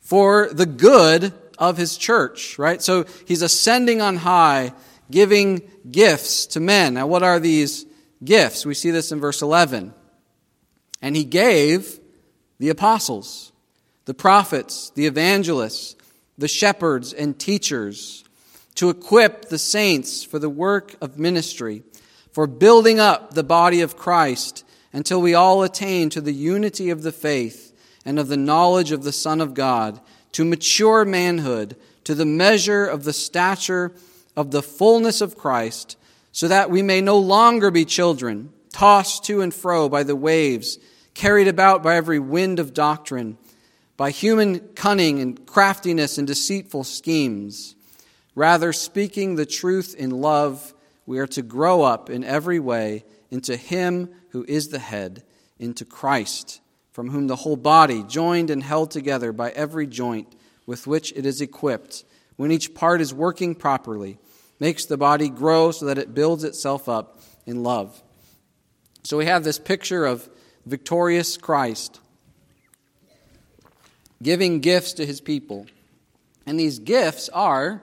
for 0.00 0.48
the 0.52 0.66
good 0.66 1.32
of 1.58 1.76
his 1.76 1.96
church, 1.96 2.58
right? 2.58 2.82
So 2.82 3.04
he's 3.26 3.42
ascending 3.42 4.02
on 4.02 4.16
high, 4.16 4.72
giving 5.12 5.62
gifts 5.88 6.46
to 6.46 6.60
men. 6.60 6.94
Now, 6.94 7.06
what 7.06 7.22
are 7.22 7.38
these 7.38 7.86
gifts? 8.24 8.66
We 8.66 8.74
see 8.74 8.90
this 8.90 9.12
in 9.12 9.20
verse 9.20 9.42
11. 9.42 9.94
And 11.00 11.14
he 11.14 11.24
gave 11.24 12.00
the 12.58 12.70
apostles, 12.70 13.52
the 14.06 14.14
prophets, 14.14 14.90
the 14.90 15.06
evangelists, 15.06 15.94
the 16.36 16.48
shepherds, 16.48 17.12
and 17.12 17.38
teachers 17.38 18.24
to 18.76 18.90
equip 18.90 19.48
the 19.48 19.58
saints 19.58 20.24
for 20.24 20.38
the 20.38 20.50
work 20.50 20.96
of 21.00 21.18
ministry, 21.18 21.82
for 22.32 22.46
building 22.46 22.98
up 22.98 23.34
the 23.34 23.44
body 23.44 23.82
of 23.82 23.96
Christ 23.96 24.64
until 24.92 25.20
we 25.20 25.34
all 25.34 25.62
attain 25.62 26.10
to 26.10 26.20
the 26.20 26.32
unity 26.32 26.90
of 26.90 27.02
the 27.02 27.12
faith 27.12 27.72
and 28.04 28.18
of 28.18 28.28
the 28.28 28.36
knowledge 28.36 28.92
of 28.92 29.04
the 29.04 29.12
Son 29.12 29.40
of 29.40 29.54
God, 29.54 30.00
to 30.32 30.44
mature 30.44 31.04
manhood, 31.04 31.76
to 32.04 32.14
the 32.14 32.26
measure 32.26 32.86
of 32.86 33.04
the 33.04 33.12
stature 33.12 33.92
of 34.36 34.50
the 34.50 34.62
fullness 34.62 35.20
of 35.20 35.36
Christ, 35.36 35.96
so 36.30 36.48
that 36.48 36.70
we 36.70 36.82
may 36.82 37.00
no 37.00 37.18
longer 37.18 37.70
be 37.70 37.84
children, 37.84 38.52
tossed 38.72 39.24
to 39.24 39.40
and 39.42 39.52
fro 39.52 39.88
by 39.88 40.02
the 40.02 40.16
waves, 40.16 40.78
carried 41.14 41.48
about 41.48 41.82
by 41.82 41.96
every 41.96 42.18
wind 42.18 42.58
of 42.58 42.72
doctrine, 42.72 43.36
by 43.96 44.10
human 44.10 44.60
cunning 44.74 45.20
and 45.20 45.46
craftiness 45.46 46.16
and 46.18 46.26
deceitful 46.26 46.84
schemes. 46.84 47.76
Rather, 48.34 48.72
speaking 48.72 49.34
the 49.34 49.46
truth 49.46 49.94
in 49.94 50.10
love, 50.10 50.74
we 51.04 51.18
are 51.18 51.26
to 51.26 51.42
grow 51.42 51.82
up 51.82 52.08
in 52.08 52.24
every 52.24 52.58
way 52.58 53.04
into 53.30 53.56
Him 53.56 54.10
who 54.30 54.44
is 54.48 54.68
the 54.68 54.78
head, 54.78 55.22
into 55.58 55.84
Christ, 55.84 56.60
from 56.90 57.10
whom 57.10 57.26
the 57.26 57.36
whole 57.36 57.56
body, 57.56 58.02
joined 58.02 58.50
and 58.50 58.62
held 58.62 58.90
together 58.90 59.32
by 59.32 59.50
every 59.50 59.86
joint 59.86 60.34
with 60.66 60.86
which 60.86 61.12
it 61.12 61.26
is 61.26 61.40
equipped, 61.40 62.04
when 62.42 62.50
each 62.50 62.74
part 62.74 63.00
is 63.00 63.14
working 63.14 63.54
properly, 63.54 64.18
makes 64.58 64.84
the 64.84 64.96
body 64.96 65.28
grow 65.28 65.70
so 65.70 65.86
that 65.86 65.96
it 65.96 66.12
builds 66.12 66.42
itself 66.42 66.88
up 66.88 67.20
in 67.46 67.62
love. 67.62 68.02
So 69.04 69.16
we 69.16 69.26
have 69.26 69.44
this 69.44 69.60
picture 69.60 70.04
of 70.04 70.28
victorious 70.66 71.36
Christ 71.36 72.00
giving 74.20 74.58
gifts 74.58 74.94
to 74.94 75.06
his 75.06 75.20
people. 75.20 75.66
And 76.44 76.58
these 76.58 76.80
gifts 76.80 77.28
are 77.28 77.80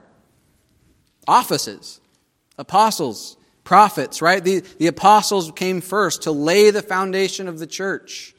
offices, 1.26 2.02
apostles, 2.58 3.38
prophets, 3.64 4.22
right? 4.22 4.44
The, 4.44 4.60
the 4.78 4.88
apostles 4.88 5.54
came 5.56 5.80
first 5.80 6.24
to 6.24 6.34
lay 6.34 6.70
the 6.70 6.82
foundation 6.82 7.48
of 7.48 7.60
the 7.60 7.68
church. 7.68 8.36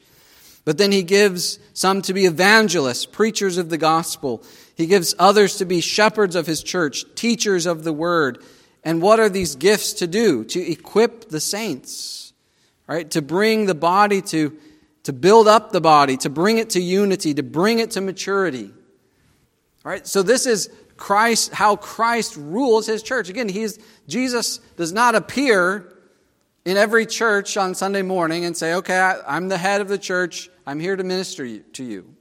But 0.65 0.77
then 0.77 0.91
he 0.91 1.01
gives 1.01 1.57
some 1.73 2.03
to 2.03 2.13
be 2.13 2.25
evangelists, 2.25 3.07
preachers 3.07 3.57
of 3.57 3.69
the 3.69 3.79
gospel. 3.79 4.43
He 4.81 4.87
gives 4.87 5.13
others 5.19 5.57
to 5.57 5.65
be 5.65 5.79
shepherds 5.79 6.35
of 6.35 6.47
his 6.47 6.63
church, 6.63 7.05
teachers 7.13 7.67
of 7.67 7.83
the 7.83 7.93
word. 7.93 8.43
And 8.83 8.99
what 8.99 9.19
are 9.19 9.29
these 9.29 9.55
gifts 9.55 9.93
to 9.93 10.07
do? 10.07 10.43
To 10.45 10.59
equip 10.59 11.29
the 11.29 11.39
saints, 11.39 12.33
right? 12.87 13.07
To 13.11 13.21
bring 13.21 13.67
the 13.67 13.75
body 13.75 14.23
to, 14.23 14.57
to 15.03 15.13
build 15.13 15.47
up 15.47 15.71
the 15.71 15.81
body, 15.81 16.17
to 16.17 16.31
bring 16.31 16.57
it 16.57 16.71
to 16.71 16.81
unity, 16.81 17.35
to 17.35 17.43
bring 17.43 17.77
it 17.77 17.91
to 17.91 18.01
maturity. 18.01 18.71
Right? 19.83 20.07
So 20.07 20.23
this 20.23 20.47
is 20.47 20.71
Christ, 20.97 21.53
how 21.53 21.75
Christ 21.75 22.35
rules 22.35 22.87
his 22.87 23.03
church. 23.03 23.29
Again, 23.29 23.49
he's, 23.49 23.77
Jesus 24.07 24.57
does 24.77 24.91
not 24.91 25.13
appear 25.13 25.95
in 26.65 26.75
every 26.75 27.05
church 27.05 27.55
on 27.55 27.75
Sunday 27.75 28.01
morning 28.01 28.45
and 28.45 28.57
say, 28.57 28.73
okay, 28.73 28.97
I, 28.97 29.37
am 29.37 29.47
the 29.47 29.59
head 29.59 29.79
of 29.79 29.89
the 29.89 29.99
church. 29.99 30.49
I'm 30.65 30.79
here 30.79 30.95
to 30.95 31.03
minister 31.03 31.59
to 31.59 31.83
you. 31.83 32.15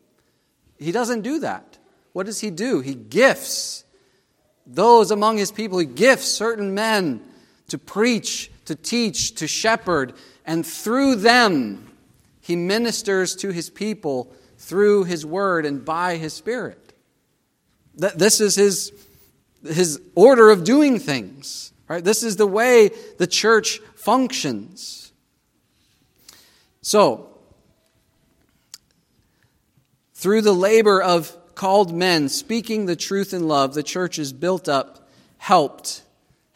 He 0.78 0.92
doesn't 0.92 1.22
do 1.22 1.38
that. 1.38 1.69
What 2.12 2.26
does 2.26 2.40
he 2.40 2.50
do? 2.50 2.80
He 2.80 2.94
gifts 2.94 3.84
those 4.66 5.10
among 5.10 5.38
his 5.38 5.52
people. 5.52 5.78
He 5.78 5.86
gifts 5.86 6.26
certain 6.26 6.74
men 6.74 7.22
to 7.68 7.78
preach, 7.78 8.50
to 8.64 8.74
teach, 8.74 9.36
to 9.36 9.46
shepherd, 9.46 10.12
and 10.44 10.66
through 10.66 11.16
them, 11.16 11.86
he 12.40 12.56
ministers 12.56 13.36
to 13.36 13.50
his 13.50 13.70
people 13.70 14.32
through 14.58 15.04
his 15.04 15.24
word 15.24 15.64
and 15.64 15.84
by 15.84 16.16
his 16.16 16.32
spirit. 16.32 16.92
This 17.94 18.40
is 18.40 18.56
his, 18.56 18.92
his 19.64 20.00
order 20.14 20.50
of 20.50 20.64
doing 20.64 20.98
things. 20.98 21.72
Right? 21.88 22.04
This 22.04 22.22
is 22.22 22.36
the 22.36 22.46
way 22.46 22.90
the 23.18 23.26
church 23.26 23.80
functions. 23.96 25.12
So, 26.82 27.36
through 30.14 30.42
the 30.42 30.54
labor 30.54 31.02
of 31.02 31.36
called 31.60 31.92
men 31.92 32.26
speaking 32.26 32.86
the 32.86 32.96
truth 32.96 33.34
in 33.34 33.46
love, 33.46 33.74
the 33.74 33.82
church 33.82 34.18
is 34.18 34.32
built 34.32 34.66
up, 34.66 35.06
helped 35.36 36.00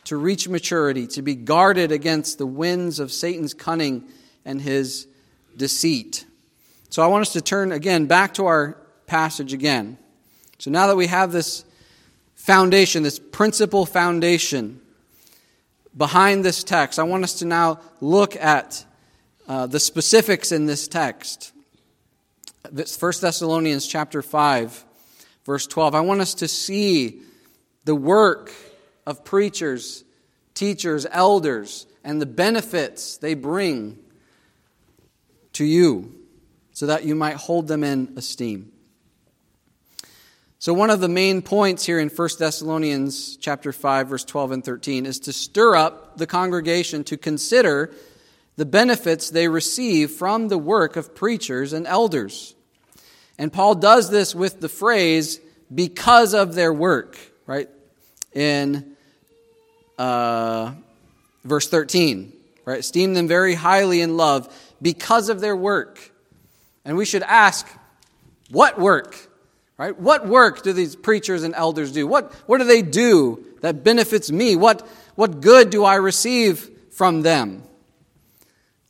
to 0.03 0.17
reach 0.17 0.49
maturity, 0.49 1.07
to 1.07 1.21
be 1.21 1.35
guarded 1.35 1.93
against 1.93 2.38
the 2.38 2.47
winds 2.47 2.99
of 2.99 3.12
Satan's 3.12 3.53
cunning 3.53 4.09
and 4.47 4.62
his 4.62 5.07
deceit. 5.59 6.25
So 6.88 7.03
I 7.03 7.09
want 7.09 7.21
us 7.21 7.35
to 7.35 7.43
turn 7.43 7.71
again 7.71 8.07
back 8.07 8.33
to 8.35 8.47
our 8.47 8.79
passage 9.07 9.53
again. 9.53 9.99
So 10.59 10.71
now 10.71 10.87
that 10.87 10.97
we 10.97 11.09
have 11.09 11.33
this 11.33 11.67
foundation, 12.35 13.03
this 13.03 13.19
principal 13.19 13.85
foundation 13.85 14.81
behind 15.95 16.47
this 16.47 16.64
text, 16.64 16.99
I 16.99 17.03
want 17.03 17.25
us 17.25 17.40
to 17.40 17.45
now 17.45 17.79
look 18.01 18.37
at 18.37 18.87
uh, 19.47 19.67
the 19.67 19.81
specifics 19.81 20.51
in 20.51 20.64
this 20.64 20.88
text. 20.88 21.53
This 22.73 22.99
1 22.99 23.12
Thessalonians 23.21 23.87
chapter 23.87 24.23
5, 24.23 24.84
verse 25.45 25.67
12. 25.67 25.95
I 25.95 26.01
want 26.01 26.21
us 26.21 26.35
to 26.35 26.49
see 26.49 27.21
the 27.85 27.95
work 27.95 28.53
of 29.07 29.25
preachers, 29.25 30.05
teachers, 30.55 31.07
elders, 31.11 31.87
and 32.03 32.21
the 32.21 32.27
benefits 32.27 33.19
they 33.19 33.35
bring 33.35 33.99
to 35.55 35.65
you 35.65 36.15
so 36.73 36.87
that 36.87 37.05
you 37.05 37.15
might 37.15 37.37
hold 37.37 37.69
them 37.69 37.85
in 37.85 38.13
esteem. 38.17 38.73
So 40.59 40.73
one 40.73 40.89
of 40.89 41.01
the 41.01 41.09
main 41.09 41.43
points 41.43 41.85
here 41.85 42.01
in 42.01 42.09
1 42.09 42.29
Thessalonians 42.39 43.37
chapter 43.37 43.71
5 43.71 44.09
verse 44.09 44.25
12 44.25 44.53
and 44.53 44.65
13 44.65 45.05
is 45.05 45.21
to 45.21 45.33
stir 45.33 45.77
up 45.77 46.17
the 46.17 46.27
congregation 46.27 47.05
to 47.05 47.19
consider 47.19 47.95
the 48.57 48.65
benefits 48.65 49.31
they 49.31 49.49
receive 49.49 50.13
from 50.13 50.49
the 50.49 50.57
work 50.57 50.97
of 50.97 51.15
preachers 51.15 51.73
and 51.73 51.87
elders. 51.87 52.54
And 53.38 53.53
Paul 53.53 53.75
does 53.75 54.11
this 54.11 54.35
with 54.35 54.61
the 54.61 54.68
phrase 54.68 55.40
because 55.75 56.35
of 56.35 56.55
their 56.55 56.73
work, 56.73 57.18
right? 57.47 57.68
In 58.33 58.97
uh, 59.99 60.73
verse 61.44 61.68
13, 61.68 62.33
right? 62.64 62.79
Esteem 62.79 63.14
them 63.14 63.29
very 63.29 63.55
highly 63.55 64.01
in 64.01 64.16
love 64.16 64.55
because 64.81 65.29
of 65.29 65.40
their 65.40 65.57
work. 65.57 66.12
And 66.85 66.97
we 66.97 67.05
should 67.05 67.23
ask, 67.23 67.66
what 68.51 68.79
work? 68.79 69.16
Right? 69.77 69.99
What 69.99 70.27
work 70.29 70.62
do 70.62 70.73
these 70.73 70.94
preachers 70.94 71.42
and 71.42 71.55
elders 71.55 71.90
do? 71.90 72.07
What, 72.07 72.33
what 72.47 72.59
do 72.59 72.64
they 72.64 72.83
do 72.83 73.44
that 73.62 73.83
benefits 73.83 74.31
me? 74.31 74.55
What, 74.55 74.87
what 75.16 75.40
good 75.40 75.70
do 75.70 75.83
I 75.83 75.97
receive 75.97 76.70
from 76.92 77.23
them? 77.23 77.64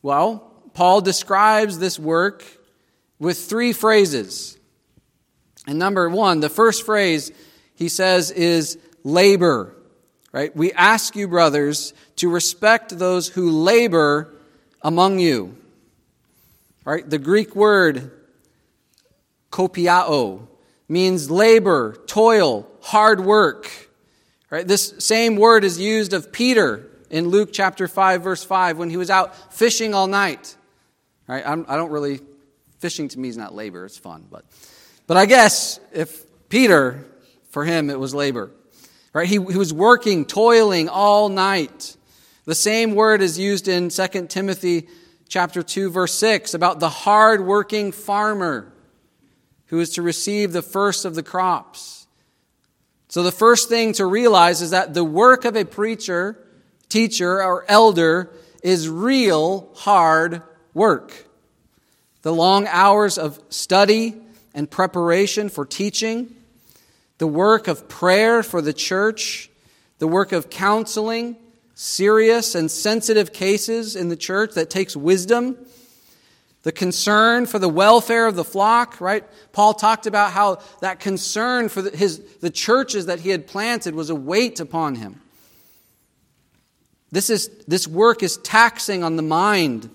Well, 0.03 0.51
Paul 0.75 1.01
describes 1.01 1.79
this 1.79 1.97
work 1.97 2.43
with 3.19 3.37
three 3.37 3.73
phrases. 3.73 4.57
And 5.67 5.79
number 5.79 6.09
one, 6.09 6.39
the 6.39 6.49
first 6.49 6.85
phrase 6.85 7.31
he 7.73 7.89
says 7.89 8.31
is 8.31 8.77
labor. 9.03 9.73
Right? 10.31 10.55
We 10.55 10.73
ask 10.73 11.15
you, 11.15 11.27
brothers, 11.27 11.93
to 12.17 12.29
respect 12.29 12.97
those 12.97 13.29
who 13.29 13.51
labor 13.51 14.33
among 14.81 15.19
you. 15.19 15.57
Right? 16.83 17.09
The 17.09 17.17
Greek 17.17 17.55
word 17.55 18.11
kopiao 19.51 20.47
means 20.89 21.31
labor, 21.31 21.95
toil, 22.05 22.67
hard 22.81 23.21
work. 23.21 23.89
Right? 24.49 24.67
This 24.67 24.93
same 24.99 25.37
word 25.37 25.63
is 25.63 25.79
used 25.79 26.13
of 26.13 26.31
Peter 26.31 26.89
in 27.09 27.29
Luke 27.29 27.49
chapter 27.53 27.87
5 27.87 28.21
verse 28.21 28.43
5 28.43 28.77
when 28.77 28.89
he 28.89 28.97
was 28.97 29.09
out 29.09 29.53
fishing 29.53 29.93
all 29.93 30.07
night. 30.07 30.55
Right? 31.27 31.43
I'm, 31.45 31.65
I 31.67 31.75
do 31.75 31.81
not 31.81 31.91
really 31.91 32.19
fishing 32.85 33.07
to 33.07 33.17
me 33.19 33.29
is 33.29 33.35
not 33.35 33.55
labor, 33.55 33.83
it's 33.83 33.97
fun. 33.97 34.27
But, 34.29 34.45
but 35.07 35.17
I 35.17 35.25
guess 35.25 35.79
if 35.91 36.23
Peter, 36.49 37.03
for 37.49 37.65
him, 37.65 37.89
it 37.89 37.99
was 37.99 38.13
labor. 38.13 38.51
Right? 39.11 39.27
He, 39.27 39.37
he 39.37 39.39
was 39.39 39.73
working, 39.73 40.23
toiling 40.23 40.87
all 40.87 41.29
night. 41.29 41.97
The 42.43 42.53
same 42.53 42.93
word 42.93 43.23
is 43.23 43.39
used 43.39 43.67
in 43.67 43.89
2 43.89 44.27
Timothy 44.27 44.87
chapter 45.27 45.63
2 45.63 45.89
verse 45.89 46.13
6 46.13 46.53
about 46.53 46.79
the 46.79 46.89
hard-working 46.89 47.91
farmer 47.91 48.71
who 49.69 49.79
is 49.79 49.89
to 49.93 50.03
receive 50.03 50.53
the 50.53 50.61
first 50.61 51.05
of 51.05 51.15
the 51.15 51.23
crops. 51.23 52.05
So 53.07 53.23
the 53.23 53.31
first 53.31 53.67
thing 53.67 53.93
to 53.93 54.05
realize 54.05 54.61
is 54.61 54.69
that 54.69 54.93
the 54.93 55.03
work 55.03 55.43
of 55.45 55.55
a 55.55 55.65
preacher, 55.65 56.37
teacher, 56.87 57.41
or 57.41 57.65
elder 57.67 58.31
is 58.61 58.87
real 58.87 59.71
hard 59.73 60.43
work. 60.75 61.24
The 62.25 62.33
long 62.33 62.65
hours 62.65 63.19
of 63.19 63.39
study 63.49 64.15
and 64.55 64.67
preparation 64.67 65.47
for 65.47 65.63
teaching, 65.63 66.35
the 67.19 67.27
work 67.27 67.67
of 67.67 67.87
prayer 67.87 68.41
for 68.41 68.63
the 68.63 68.73
church, 68.73 69.51
the 69.99 70.07
work 70.07 70.31
of 70.31 70.49
counseling, 70.49 71.35
serious 71.75 72.55
and 72.55 72.71
sensitive 72.71 73.31
cases 73.31 73.95
in 73.95 74.09
the 74.09 74.15
church 74.15 74.55
that 74.55 74.71
takes 74.71 74.95
wisdom, 74.95 75.55
the 76.63 76.71
concern 76.71 77.45
for 77.45 77.59
the 77.59 77.69
welfare 77.69 78.25
of 78.25 78.35
the 78.35 78.43
flock, 78.43 78.99
right? 78.99 79.23
Paul 79.51 79.75
talked 79.75 80.07
about 80.07 80.31
how 80.31 80.61
that 80.81 80.99
concern 80.99 81.69
for 81.69 81.83
the, 81.83 81.95
his, 81.95 82.17
the 82.41 82.49
churches 82.49 83.05
that 83.05 83.19
he 83.19 83.29
had 83.29 83.45
planted 83.45 83.93
was 83.93 84.09
a 84.09 84.15
weight 84.15 84.59
upon 84.59 84.95
him. 84.95 85.21
This, 87.11 87.29
is, 87.29 87.49
this 87.67 87.87
work 87.87 88.23
is 88.23 88.37
taxing 88.37 89.03
on 89.03 89.15
the 89.15 89.21
mind, 89.21 89.91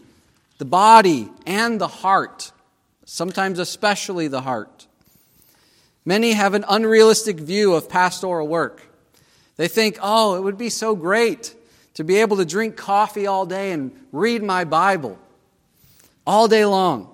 the 0.60 0.66
body, 0.66 1.26
and 1.46 1.80
the 1.80 1.88
heart, 1.88 2.52
sometimes 3.06 3.58
especially 3.58 4.28
the 4.28 4.42
heart. 4.42 4.86
Many 6.04 6.32
have 6.32 6.52
an 6.52 6.66
unrealistic 6.68 7.40
view 7.40 7.72
of 7.72 7.88
pastoral 7.88 8.46
work. 8.46 8.82
They 9.56 9.68
think, 9.68 9.98
oh, 10.02 10.36
it 10.36 10.42
would 10.42 10.58
be 10.58 10.68
so 10.68 10.94
great 10.94 11.54
to 11.94 12.04
be 12.04 12.16
able 12.16 12.36
to 12.36 12.44
drink 12.44 12.76
coffee 12.76 13.26
all 13.26 13.46
day 13.46 13.72
and 13.72 13.90
read 14.12 14.42
my 14.42 14.64
Bible 14.64 15.18
all 16.26 16.46
day 16.46 16.66
long. 16.66 17.08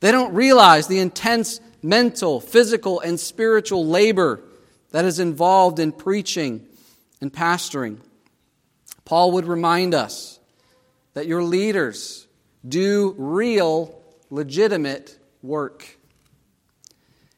They 0.00 0.10
don't 0.10 0.32
realize 0.32 0.86
the 0.86 0.98
intense 0.98 1.60
mental, 1.82 2.40
physical, 2.40 3.00
and 3.00 3.20
spiritual 3.20 3.84
labor 3.84 4.40
that 4.92 5.04
is 5.04 5.18
involved 5.18 5.78
in 5.78 5.92
preaching 5.92 6.66
and 7.20 7.30
pastoring. 7.30 7.98
Paul 9.04 9.32
would 9.32 9.44
remind 9.44 9.92
us 9.92 10.40
that 11.12 11.26
your 11.26 11.42
leaders 11.42 12.28
do 12.66 13.14
real, 13.18 14.00
legitimate 14.30 15.18
work. 15.42 15.98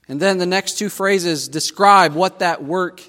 And 0.09 0.21
then 0.21 0.39
the 0.39 0.47
next 0.47 0.79
two 0.79 0.89
phrases 0.89 1.49
describe 1.49 2.15
what 2.15 2.41
that 2.41 2.63
work 2.63 3.01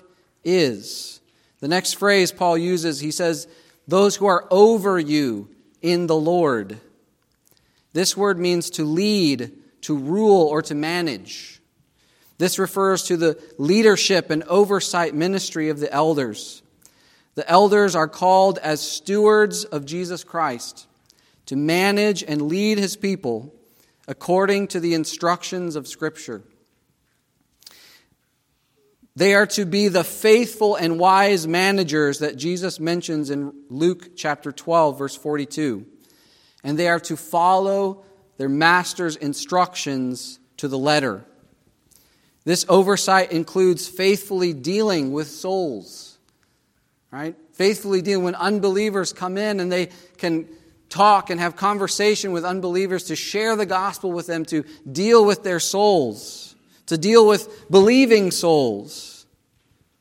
is. 0.43 1.19
The 1.59 1.67
next 1.67 1.93
phrase 1.93 2.31
Paul 2.31 2.57
uses, 2.57 2.99
he 2.99 3.11
says, 3.11 3.47
Those 3.87 4.15
who 4.15 4.27
are 4.27 4.47
over 4.49 4.97
you 4.99 5.49
in 5.81 6.07
the 6.07 6.15
Lord. 6.15 6.79
This 7.93 8.15
word 8.15 8.39
means 8.39 8.69
to 8.71 8.83
lead, 8.83 9.51
to 9.81 9.97
rule, 9.97 10.47
or 10.47 10.61
to 10.63 10.75
manage. 10.75 11.61
This 12.37 12.59
refers 12.59 13.03
to 13.03 13.17
the 13.17 13.41
leadership 13.57 14.29
and 14.29 14.43
oversight 14.43 15.15
ministry 15.15 15.69
of 15.69 15.79
the 15.79 15.91
elders. 15.91 16.61
The 17.35 17.49
elders 17.49 17.95
are 17.95 18.07
called 18.07 18.57
as 18.59 18.81
stewards 18.81 19.63
of 19.65 19.85
Jesus 19.85 20.23
Christ 20.23 20.87
to 21.47 21.55
manage 21.55 22.23
and 22.23 22.43
lead 22.43 22.77
his 22.77 22.95
people 22.95 23.53
according 24.07 24.67
to 24.67 24.79
the 24.79 24.93
instructions 24.93 25.75
of 25.75 25.87
Scripture. 25.87 26.43
They 29.15 29.33
are 29.33 29.45
to 29.47 29.65
be 29.65 29.87
the 29.87 30.03
faithful 30.03 30.75
and 30.75 30.99
wise 30.99 31.47
managers 31.47 32.19
that 32.19 32.35
Jesus 32.35 32.79
mentions 32.79 33.29
in 33.29 33.53
Luke 33.69 34.17
chapter 34.17 34.51
12, 34.51 34.97
verse 34.97 35.15
42. 35.15 35.85
And 36.63 36.77
they 36.77 36.89
are 36.89 36.99
to 37.01 37.15
follow 37.15 38.03
their 38.37 38.49
master's 38.49 39.15
instructions 39.15 40.39
to 40.57 40.67
the 40.67 40.77
letter. 40.77 41.23
This 42.43 42.65
oversight 42.67 43.31
includes 43.31 43.87
faithfully 43.87 44.53
dealing 44.53 45.13
with 45.13 45.27
souls, 45.27 46.17
right? 47.09 47.35
Faithfully 47.53 48.01
dealing 48.01 48.25
when 48.25 48.35
unbelievers 48.35 49.13
come 49.13 49.37
in 49.37 49.59
and 49.61 49.71
they 49.71 49.89
can 50.17 50.47
talk 50.89 51.29
and 51.29 51.39
have 51.39 51.55
conversation 51.55 52.31
with 52.31 52.45
unbelievers 52.45 53.05
to 53.05 53.15
share 53.15 53.55
the 53.55 53.65
gospel 53.65 54.11
with 54.11 54.27
them, 54.27 54.45
to 54.45 54.63
deal 54.91 55.25
with 55.25 55.43
their 55.43 55.59
souls 55.59 56.45
to 56.87 56.97
deal 56.97 57.27
with 57.27 57.69
believing 57.69 58.31
souls 58.31 59.25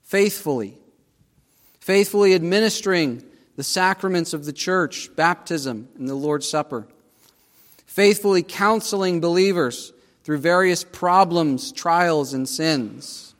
faithfully, 0.02 0.76
faithfully 1.80 2.34
administering 2.34 3.22
the 3.56 3.64
sacraments 3.64 4.32
of 4.34 4.44
the 4.44 4.52
church, 4.52 5.14
baptism, 5.16 5.88
and 5.96 6.08
the 6.08 6.14
Lord's 6.14 6.48
Supper, 6.48 6.86
faithfully 7.86 8.42
counseling 8.42 9.20
believers 9.20 9.92
through 10.24 10.38
various 10.38 10.84
problems, 10.84 11.72
trials, 11.72 12.34
and 12.34 12.48
sins, 12.48 13.34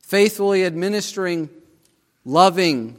faithfully 0.00 0.64
administering 0.64 1.48
loving 2.24 2.98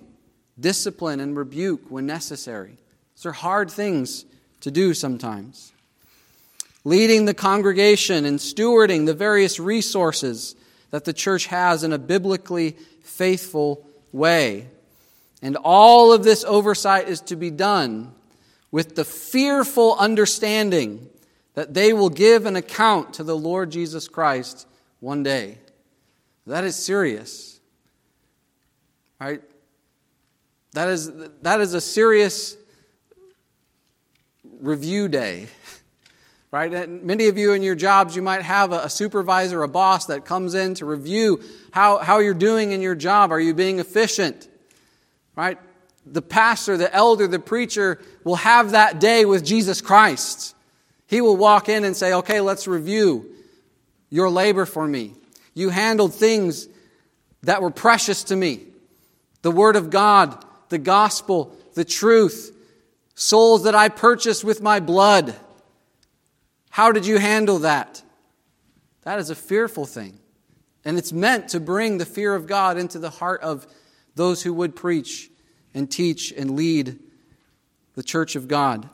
discipline 0.59 1.19
and 1.19 1.37
rebuke 1.37 1.89
when 1.89 2.05
necessary. 2.05 2.77
These 3.19 3.25
are 3.25 3.33
hard 3.33 3.69
things 3.69 4.23
to 4.61 4.71
do 4.71 4.93
sometimes 4.93 5.73
leading 6.85 7.25
the 7.25 7.33
congregation 7.33 8.23
and 8.23 8.39
stewarding 8.39 9.05
the 9.05 9.13
various 9.13 9.59
resources 9.59 10.55
that 10.91 11.03
the 11.03 11.11
church 11.11 11.47
has 11.47 11.83
in 11.83 11.91
a 11.91 11.97
biblically 11.97 12.77
faithful 13.03 13.85
way. 14.13 14.69
And 15.41 15.57
all 15.57 16.13
of 16.13 16.23
this 16.23 16.45
oversight 16.45 17.09
is 17.09 17.19
to 17.23 17.35
be 17.35 17.51
done 17.51 18.13
with 18.71 18.95
the 18.95 19.03
fearful 19.03 19.97
understanding 19.97 21.09
that 21.55 21.73
they 21.73 21.91
will 21.91 22.09
give 22.09 22.45
an 22.45 22.55
account 22.55 23.15
to 23.15 23.23
the 23.25 23.35
Lord 23.35 23.69
Jesus 23.69 24.07
Christ 24.07 24.65
one 25.01 25.23
day. 25.23 25.57
That 26.47 26.63
is 26.63 26.77
serious. 26.77 27.59
Right? 29.19 29.41
That 30.71 30.87
is, 30.87 31.11
that 31.41 31.59
is 31.59 31.73
a 31.73 31.81
serious 31.81 32.55
review 34.59 35.07
day 35.07 35.47
right? 36.51 36.73
And 36.73 37.03
many 37.03 37.27
of 37.27 37.37
you 37.37 37.53
in 37.53 37.61
your 37.61 37.75
jobs, 37.75 38.15
you 38.15 38.21
might 38.21 38.41
have 38.41 38.71
a, 38.71 38.89
supervisor, 38.89 39.61
a 39.63 39.67
boss 39.67 40.07
that 40.07 40.25
comes 40.25 40.55
in 40.55 40.73
to 40.75 40.85
review 40.85 41.41
how, 41.71 41.99
how 41.99 42.19
you're 42.19 42.33
doing 42.33 42.71
in 42.71 42.81
your 42.81 42.95
job. 42.95 43.31
Are 43.31 43.39
you 43.39 43.53
being 43.53 43.79
efficient? 43.79 44.47
Right? 45.35 45.59
The 46.05 46.21
pastor, 46.21 46.75
the 46.75 46.93
elder, 46.93 47.27
the 47.27 47.39
preacher 47.39 48.01
will 48.23 48.37
have 48.37 48.71
that 48.71 48.99
day 48.99 49.25
with 49.25 49.45
Jesus 49.45 49.81
Christ. 49.81 50.55
He 51.07 51.21
will 51.21 51.37
walk 51.37 51.69
in 51.69 51.83
and 51.83 51.95
say, 51.95 52.13
okay, 52.13 52.41
let's 52.41 52.67
review 52.67 53.29
your 54.09 54.29
labor 54.29 54.65
for 54.65 54.87
me. 54.87 55.13
You 55.53 55.69
handled 55.69 56.13
things 56.13 56.67
that 57.43 57.61
were 57.61 57.71
precious 57.71 58.23
to 58.25 58.35
me. 58.35 58.61
The 59.43 59.51
Word 59.51 59.75
of 59.75 59.89
God, 59.89 60.43
the 60.69 60.77
gospel, 60.77 61.55
the 61.75 61.85
truth, 61.85 62.55
souls 63.19 63.63
that 63.63 63.75
I 63.75 63.89
purchased 63.89 64.45
with 64.45 64.61
my 64.61 64.79
blood. 64.79 65.35
How 66.69 66.93
did 66.93 67.05
you 67.05 67.17
handle 67.19 67.59
that? 67.59 68.01
That 69.01 69.19
is 69.19 69.29
a 69.29 69.35
fearful 69.35 69.85
thing. 69.85 70.19
And 70.85 70.97
it's 70.97 71.11
meant 71.11 71.49
to 71.49 71.59
bring 71.59 71.97
the 71.97 72.05
fear 72.05 72.33
of 72.33 72.47
God 72.47 72.77
into 72.77 72.97
the 72.97 73.09
heart 73.09 73.41
of 73.41 73.67
those 74.15 74.41
who 74.41 74.53
would 74.53 74.73
preach 74.73 75.29
and 75.73 75.91
teach 75.91 76.31
and 76.31 76.55
lead 76.55 76.97
the 77.95 78.03
church 78.03 78.37
of 78.37 78.47
God. 78.47 78.89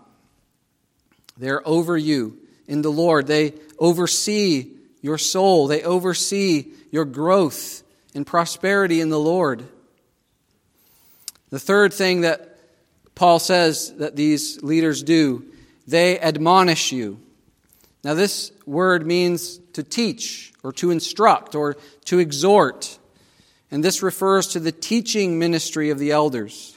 They're 1.38 1.66
over 1.68 1.96
you 1.96 2.40
in 2.68 2.82
the 2.82 2.92
Lord. 2.92 3.28
They 3.28 3.54
oversee 3.78 4.72
your 5.02 5.20
soul, 5.20 5.68
they 5.68 5.84
oversee 5.84 6.72
your 6.90 7.06
growth 7.06 7.84
and 8.16 8.26
prosperity 8.26 9.02
in 9.02 9.10
the 9.10 9.20
Lord. 9.20 9.64
The 11.52 11.60
third 11.60 11.94
thing 11.94 12.22
that 12.22 12.55
Paul 13.15 13.39
says 13.39 13.93
that 13.95 14.15
these 14.15 14.62
leaders 14.62 15.01
do, 15.01 15.45
they 15.88 16.19
admonish 16.19 16.91
you. 16.91 17.19
Now, 18.04 18.13
this 18.13 18.51
word 18.65 19.08
means 19.08 19.58
to 19.73 19.82
teach 19.82 20.54
or 20.63 20.71
to 20.73 20.91
instruct 20.91 21.56
or 21.56 21.78
to 22.06 22.19
exhort. 22.19 22.99
And 23.71 23.84
this 23.84 24.04
refers 24.04 24.47
to 24.47 24.60
the 24.60 24.71
teaching 24.71 25.39
ministry 25.39 25.89
of 25.89 25.97
the 25.97 26.12
elders. 26.12 26.75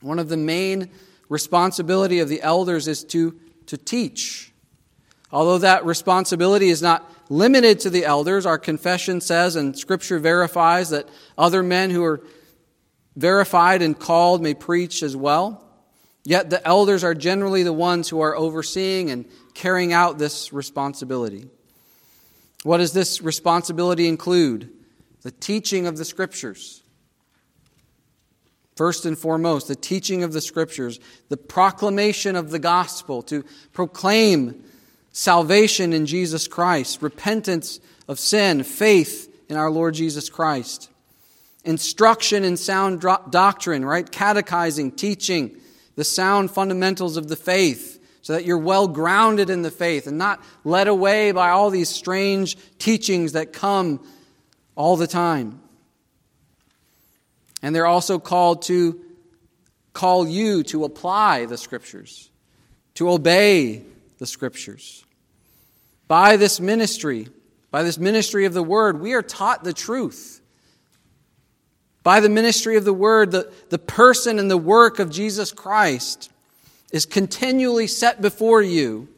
One 0.00 0.18
of 0.18 0.28
the 0.28 0.36
main 0.36 0.90
responsibility 1.28 2.20
of 2.20 2.28
the 2.28 2.42
elders 2.42 2.88
is 2.88 3.04
to, 3.04 3.38
to 3.66 3.76
teach. 3.76 4.52
Although 5.30 5.58
that 5.58 5.84
responsibility 5.84 6.68
is 6.68 6.82
not 6.82 7.10
limited 7.28 7.80
to 7.80 7.90
the 7.90 8.04
elders, 8.04 8.44
our 8.44 8.58
confession 8.58 9.20
says 9.20 9.56
and 9.56 9.78
Scripture 9.78 10.18
verifies 10.18 10.90
that 10.90 11.08
other 11.38 11.62
men 11.62 11.90
who 11.90 12.04
are 12.04 12.22
verified 13.16 13.82
and 13.82 13.98
called 13.98 14.42
may 14.42 14.54
preach 14.54 15.02
as 15.02 15.16
well. 15.16 15.64
Yet 16.24 16.50
the 16.50 16.66
elders 16.66 17.02
are 17.02 17.14
generally 17.14 17.62
the 17.62 17.72
ones 17.72 18.08
who 18.08 18.20
are 18.20 18.36
overseeing 18.36 19.10
and 19.10 19.26
carrying 19.54 19.92
out 19.92 20.18
this 20.18 20.52
responsibility. 20.52 21.48
What 22.62 22.78
does 22.78 22.92
this 22.92 23.20
responsibility 23.20 24.06
include? 24.06 24.70
The 25.22 25.32
teaching 25.32 25.86
of 25.86 25.96
the 25.96 26.04
Scriptures. 26.04 26.82
First 28.76 29.04
and 29.04 29.18
foremost, 29.18 29.68
the 29.68 29.76
teaching 29.76 30.22
of 30.22 30.32
the 30.32 30.40
Scriptures, 30.40 31.00
the 31.28 31.36
proclamation 31.36 32.36
of 32.36 32.50
the 32.50 32.58
gospel, 32.58 33.22
to 33.24 33.44
proclaim 33.72 34.64
salvation 35.12 35.92
in 35.92 36.06
Jesus 36.06 36.48
Christ, 36.48 37.02
repentance 37.02 37.80
of 38.08 38.18
sin, 38.18 38.62
faith 38.62 39.28
in 39.48 39.56
our 39.56 39.70
Lord 39.70 39.94
Jesus 39.94 40.30
Christ, 40.30 40.88
instruction 41.64 42.44
in 42.44 42.56
sound 42.56 43.00
doctrine, 43.00 43.84
right? 43.84 44.10
Catechizing, 44.10 44.92
teaching 44.92 45.56
the 45.94 46.04
sound 46.04 46.50
fundamentals 46.50 47.16
of 47.16 47.28
the 47.28 47.36
faith 47.36 48.00
so 48.22 48.34
that 48.34 48.44
you're 48.44 48.58
well 48.58 48.88
grounded 48.88 49.50
in 49.50 49.62
the 49.62 49.70
faith 49.70 50.06
and 50.06 50.16
not 50.16 50.42
led 50.64 50.88
away 50.88 51.32
by 51.32 51.50
all 51.50 51.70
these 51.70 51.88
strange 51.88 52.56
teachings 52.78 53.32
that 53.32 53.52
come 53.52 54.04
all 54.74 54.96
the 54.96 55.06
time. 55.06 55.60
And 57.62 57.74
they're 57.74 57.86
also 57.86 58.18
called 58.18 58.62
to 58.62 59.00
call 59.92 60.26
you 60.26 60.62
to 60.64 60.84
apply 60.84 61.46
the 61.46 61.58
scriptures, 61.58 62.30
to 62.94 63.10
obey 63.10 63.82
the 64.18 64.26
scriptures. 64.26 65.04
By 66.08 66.36
this 66.36 66.60
ministry, 66.60 67.28
by 67.70 67.82
this 67.82 67.98
ministry 67.98 68.44
of 68.44 68.54
the 68.54 68.62
word, 68.62 69.00
we 69.00 69.14
are 69.14 69.22
taught 69.22 69.64
the 69.64 69.72
truth. 69.72 70.41
By 72.02 72.20
the 72.20 72.28
ministry 72.28 72.76
of 72.76 72.84
the 72.84 72.92
word, 72.92 73.30
the, 73.30 73.52
the 73.70 73.78
person 73.78 74.38
and 74.38 74.50
the 74.50 74.58
work 74.58 74.98
of 74.98 75.10
Jesus 75.10 75.52
Christ 75.52 76.30
is 76.92 77.06
continually 77.06 77.86
set 77.86 78.20
before 78.20 78.62
you 78.62 79.08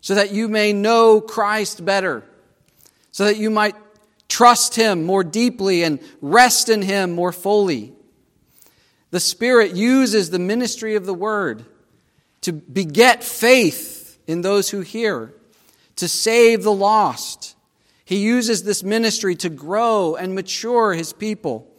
so 0.00 0.14
that 0.14 0.32
you 0.32 0.48
may 0.48 0.72
know 0.72 1.20
Christ 1.20 1.84
better, 1.84 2.24
so 3.12 3.24
that 3.24 3.36
you 3.36 3.50
might 3.50 3.76
trust 4.28 4.76
Him 4.76 5.04
more 5.04 5.22
deeply 5.22 5.82
and 5.82 6.00
rest 6.22 6.68
in 6.68 6.82
Him 6.82 7.12
more 7.12 7.32
fully. 7.32 7.92
The 9.10 9.20
Spirit 9.20 9.74
uses 9.74 10.30
the 10.30 10.38
ministry 10.38 10.94
of 10.94 11.04
the 11.04 11.14
Word 11.14 11.66
to 12.42 12.52
beget 12.52 13.22
faith 13.22 14.18
in 14.26 14.40
those 14.40 14.70
who 14.70 14.80
hear, 14.80 15.34
to 15.96 16.08
save 16.08 16.62
the 16.62 16.72
lost. 16.72 17.56
He 18.04 18.16
uses 18.16 18.62
this 18.62 18.82
ministry 18.82 19.34
to 19.36 19.50
grow 19.50 20.14
and 20.14 20.34
mature 20.34 20.94
His 20.94 21.12
people. 21.12 21.69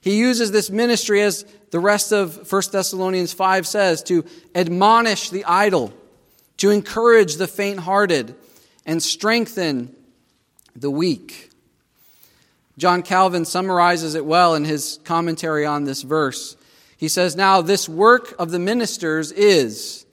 He 0.00 0.16
uses 0.18 0.50
this 0.50 0.70
ministry, 0.70 1.20
as 1.20 1.44
the 1.70 1.80
rest 1.80 2.12
of 2.12 2.50
1 2.50 2.62
Thessalonians 2.72 3.32
5 3.32 3.66
says, 3.66 4.02
to 4.04 4.24
admonish 4.54 5.30
the 5.30 5.44
idle, 5.44 5.92
to 6.58 6.70
encourage 6.70 7.36
the 7.36 7.46
faint 7.46 7.80
hearted, 7.80 8.34
and 8.86 9.02
strengthen 9.02 9.94
the 10.74 10.90
weak. 10.90 11.50
John 12.78 13.02
Calvin 13.02 13.44
summarizes 13.44 14.14
it 14.14 14.24
well 14.24 14.54
in 14.54 14.64
his 14.64 15.00
commentary 15.04 15.66
on 15.66 15.84
this 15.84 16.00
verse. 16.00 16.56
He 16.96 17.08
says, 17.08 17.36
Now, 17.36 17.60
this 17.60 17.88
work 17.88 18.34
of 18.38 18.50
the 18.50 18.58
ministers 18.58 19.32
is 19.32 20.06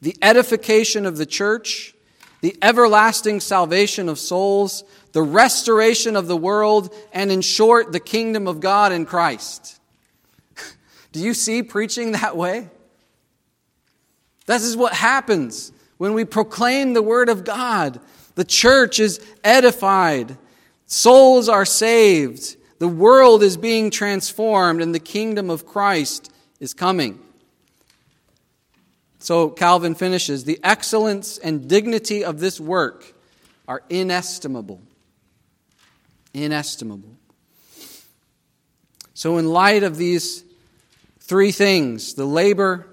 the 0.00 0.16
edification 0.22 1.04
of 1.04 1.16
the 1.16 1.26
church, 1.26 1.94
the 2.40 2.56
everlasting 2.62 3.40
salvation 3.40 4.08
of 4.08 4.18
souls, 4.20 4.84
the 5.12 5.22
restoration 5.22 6.16
of 6.16 6.26
the 6.26 6.36
world, 6.36 6.94
and 7.12 7.30
in 7.30 7.42
short, 7.42 7.92
the 7.92 8.00
kingdom 8.00 8.48
of 8.48 8.60
God 8.60 8.92
in 8.92 9.04
Christ. 9.04 9.78
Do 11.12 11.20
you 11.20 11.34
see 11.34 11.62
preaching 11.62 12.12
that 12.12 12.36
way? 12.36 12.68
This 14.46 14.64
is 14.64 14.76
what 14.76 14.94
happens 14.94 15.72
when 15.98 16.14
we 16.14 16.24
proclaim 16.24 16.94
the 16.94 17.02
word 17.02 17.28
of 17.28 17.44
God. 17.44 18.00
The 18.34 18.44
church 18.44 18.98
is 18.98 19.20
edified, 19.44 20.38
souls 20.86 21.48
are 21.48 21.66
saved, 21.66 22.56
the 22.78 22.88
world 22.88 23.42
is 23.42 23.56
being 23.56 23.90
transformed, 23.90 24.80
and 24.80 24.94
the 24.94 25.00
kingdom 25.00 25.50
of 25.50 25.66
Christ 25.66 26.32
is 26.58 26.72
coming. 26.72 27.20
So 29.18 29.50
Calvin 29.50 29.94
finishes 29.94 30.44
the 30.44 30.58
excellence 30.64 31.38
and 31.38 31.68
dignity 31.68 32.24
of 32.24 32.40
this 32.40 32.58
work 32.58 33.12
are 33.68 33.82
inestimable 33.88 34.80
inestimable. 36.34 37.16
So, 39.14 39.38
in 39.38 39.48
light 39.48 39.82
of 39.82 39.96
these 39.96 40.44
three 41.20 41.52
things 41.52 42.14
the 42.14 42.24
labor, 42.24 42.86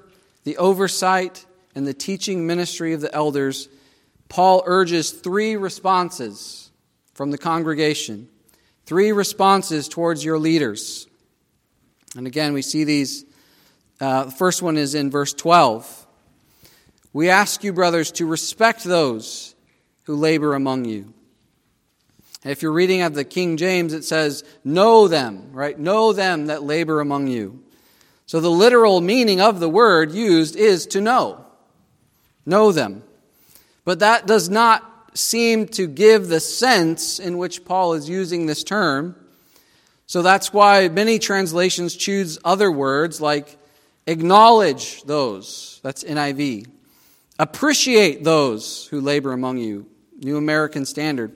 the 0.44 0.58
oversight, 0.58 1.46
and 1.76 1.88
the 1.88 1.94
teaching 1.94 2.46
ministry 2.46 2.94
of 2.94 3.02
the 3.02 3.14
elders 3.14 3.70
Paul 4.30 4.62
urges 4.68 5.10
three 5.10 5.56
responses 5.56 6.70
from 7.14 7.32
the 7.32 7.38
congregation, 7.38 8.30
three 8.86 9.12
responses 9.12 9.90
towards 9.90 10.24
your 10.24 10.38
leaders. 10.38 11.08
And 12.16 12.28
again, 12.28 12.54
we 12.54 12.62
see 12.62 12.84
these. 12.84 13.26
Uh, 14.00 14.26
the 14.26 14.32
first 14.32 14.62
one 14.62 14.78
is 14.78 14.96
in 14.96 15.10
verse 15.10 15.34
12. 15.34 16.08
We 17.12 17.30
ask 17.30 17.64
you, 17.64 17.74
brothers, 17.74 18.12
to 18.14 18.26
respect 18.26 18.84
those 18.84 19.56
who 20.04 20.16
labor 20.16 20.54
among 20.54 20.86
you 20.86 21.14
if 22.44 22.62
you're 22.62 22.72
reading 22.72 23.02
of 23.02 23.14
the 23.14 23.26
King 23.26 23.58
James, 23.58 23.94
it 23.94 24.04
says, 24.06 24.44
Know 24.64 25.08
them, 25.08 25.50
right? 25.52 25.78
Know 25.78 26.14
them 26.14 26.48
that 26.48 26.64
labor 26.64 27.02
among 27.02 27.28
you. 27.28 27.64
So 28.26 28.40
the 28.40 28.52
literal 28.52 29.02
meaning 29.02 29.42
of 29.42 29.60
the 29.60 29.70
word 29.70 30.12
used 30.12 30.56
is 30.56 30.86
to 30.88 31.02
know. 31.02 31.46
Know 32.46 32.72
them. 32.72 33.04
But 33.84 34.00
that 34.00 34.28
does 34.28 34.50
not 34.50 35.18
seem 35.18 35.68
to 35.68 35.88
give 35.88 36.28
the 36.28 36.40
sense 36.40 37.20
in 37.20 37.38
which 37.38 37.66
Paul 37.66 37.94
is 37.94 38.08
using 38.08 38.46
this 38.46 38.64
term. 38.64 39.16
So 40.06 40.22
that's 40.22 40.54
why 40.54 40.88
many 40.88 41.20
translations 41.20 41.96
choose 41.96 42.40
other 42.46 42.72
words 42.72 43.20
like 43.20 43.58
acknowledge 44.08 45.04
those. 45.04 45.80
That's 45.84 46.04
NIV. 46.04 46.68
Appreciate 47.38 48.24
those 48.24 48.88
who 48.88 49.02
labor 49.02 49.34
among 49.34 49.58
you. 49.58 49.88
New 50.18 50.38
American 50.38 50.86
Standard. 50.86 51.32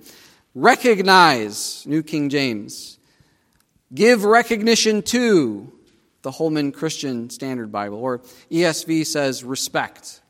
Recognize, 0.55 1.83
New 1.87 2.03
King 2.03 2.29
James. 2.29 2.99
Give 3.93 4.23
recognition 4.23 5.01
to, 5.03 5.71
the 6.21 6.31
Holman 6.31 6.71
Christian 6.71 7.29
Standard 7.29 7.71
Bible, 7.71 7.97
or 7.97 8.19
ESV 8.51 9.05
says 9.05 9.43
respect. 9.43 10.21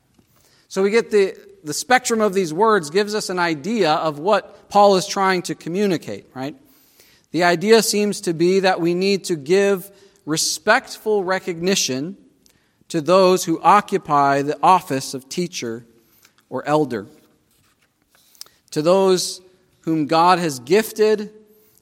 So 0.68 0.82
we 0.82 0.90
get 0.90 1.10
the, 1.10 1.36
the 1.62 1.74
spectrum 1.74 2.20
of 2.20 2.34
these 2.34 2.52
words 2.52 2.90
gives 2.90 3.14
us 3.14 3.28
an 3.28 3.38
idea 3.38 3.92
of 3.92 4.18
what 4.18 4.70
Paul 4.70 4.96
is 4.96 5.06
trying 5.06 5.42
to 5.42 5.54
communicate, 5.54 6.26
right? 6.34 6.56
The 7.30 7.44
idea 7.44 7.82
seems 7.82 8.22
to 8.22 8.32
be 8.32 8.60
that 8.60 8.80
we 8.80 8.94
need 8.94 9.24
to 9.24 9.36
give 9.36 9.90
respectful 10.24 11.22
recognition 11.22 12.16
to 12.88 13.00
those 13.00 13.44
who 13.44 13.60
occupy 13.62 14.42
the 14.42 14.58
office 14.62 15.14
of 15.14 15.28
teacher 15.28 15.84
or 16.48 16.66
elder. 16.66 17.06
To 18.70 18.82
those 18.82 19.40
whom 19.84 20.06
God 20.06 20.38
has 20.38 20.58
gifted 20.60 21.30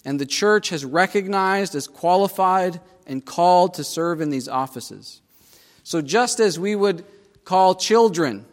and 0.05 0.21
the 0.21 0.27
church 0.27 0.71
has 0.71 0.85
recognized 0.85 1.75
as 1.75 1.87
qualified 1.87 2.81
and 3.07 3.25
called 3.25 3.75
to 3.75 3.85
serve 3.85 4.21
in 4.21 4.31
these 4.31 4.49
offices. 4.49 5.21
So, 5.85 6.03
just 6.03 6.41
as 6.41 6.59
we 6.59 6.75
would 6.75 7.05
call 7.45 7.75
children 7.75 8.45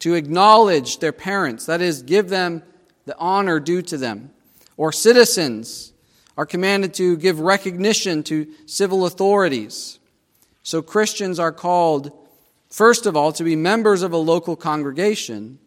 to 0.00 0.14
acknowledge 0.14 0.98
their 0.98 1.12
parents, 1.12 1.66
that 1.66 1.80
is, 1.80 2.02
give 2.02 2.28
them 2.28 2.62
the 3.06 3.16
honor 3.18 3.60
due 3.60 3.82
to 3.82 3.96
them, 3.96 4.30
or 4.76 4.92
citizens 4.92 5.92
are 6.36 6.46
commanded 6.46 6.92
to 6.94 7.16
give 7.16 7.40
recognition 7.40 8.22
to 8.24 8.46
civil 8.66 9.06
authorities. 9.06 9.98
So, 10.62 10.82
Christians 10.82 11.38
are 11.38 11.52
called, 11.52 12.12
first 12.68 13.06
of 13.06 13.16
all, 13.16 13.32
to 13.32 13.44
be 13.44 13.56
members 13.56 14.02
of 14.02 14.12
a 14.12 14.18
local 14.18 14.56
congregation 14.56 15.58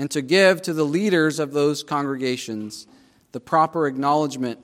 and 0.00 0.10
to 0.10 0.22
give 0.22 0.62
to 0.62 0.72
the 0.72 0.82
leaders 0.82 1.38
of 1.38 1.52
those 1.52 1.82
congregations 1.82 2.86
the 3.32 3.38
proper 3.38 3.86
acknowledgement 3.86 4.58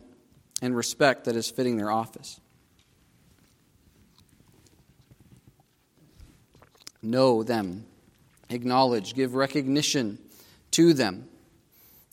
and 0.63 0.75
respect 0.75 1.27
that 1.27 1.37
is 1.37 1.51
fitting 1.51 1.77
their 1.77 1.91
office. 1.91 2.41
Know 7.03 7.43
them, 7.43 7.85
acknowledge, 8.49 9.15
give 9.15 9.35
recognition 9.35 10.19
to 10.71 10.95
them 10.95 11.29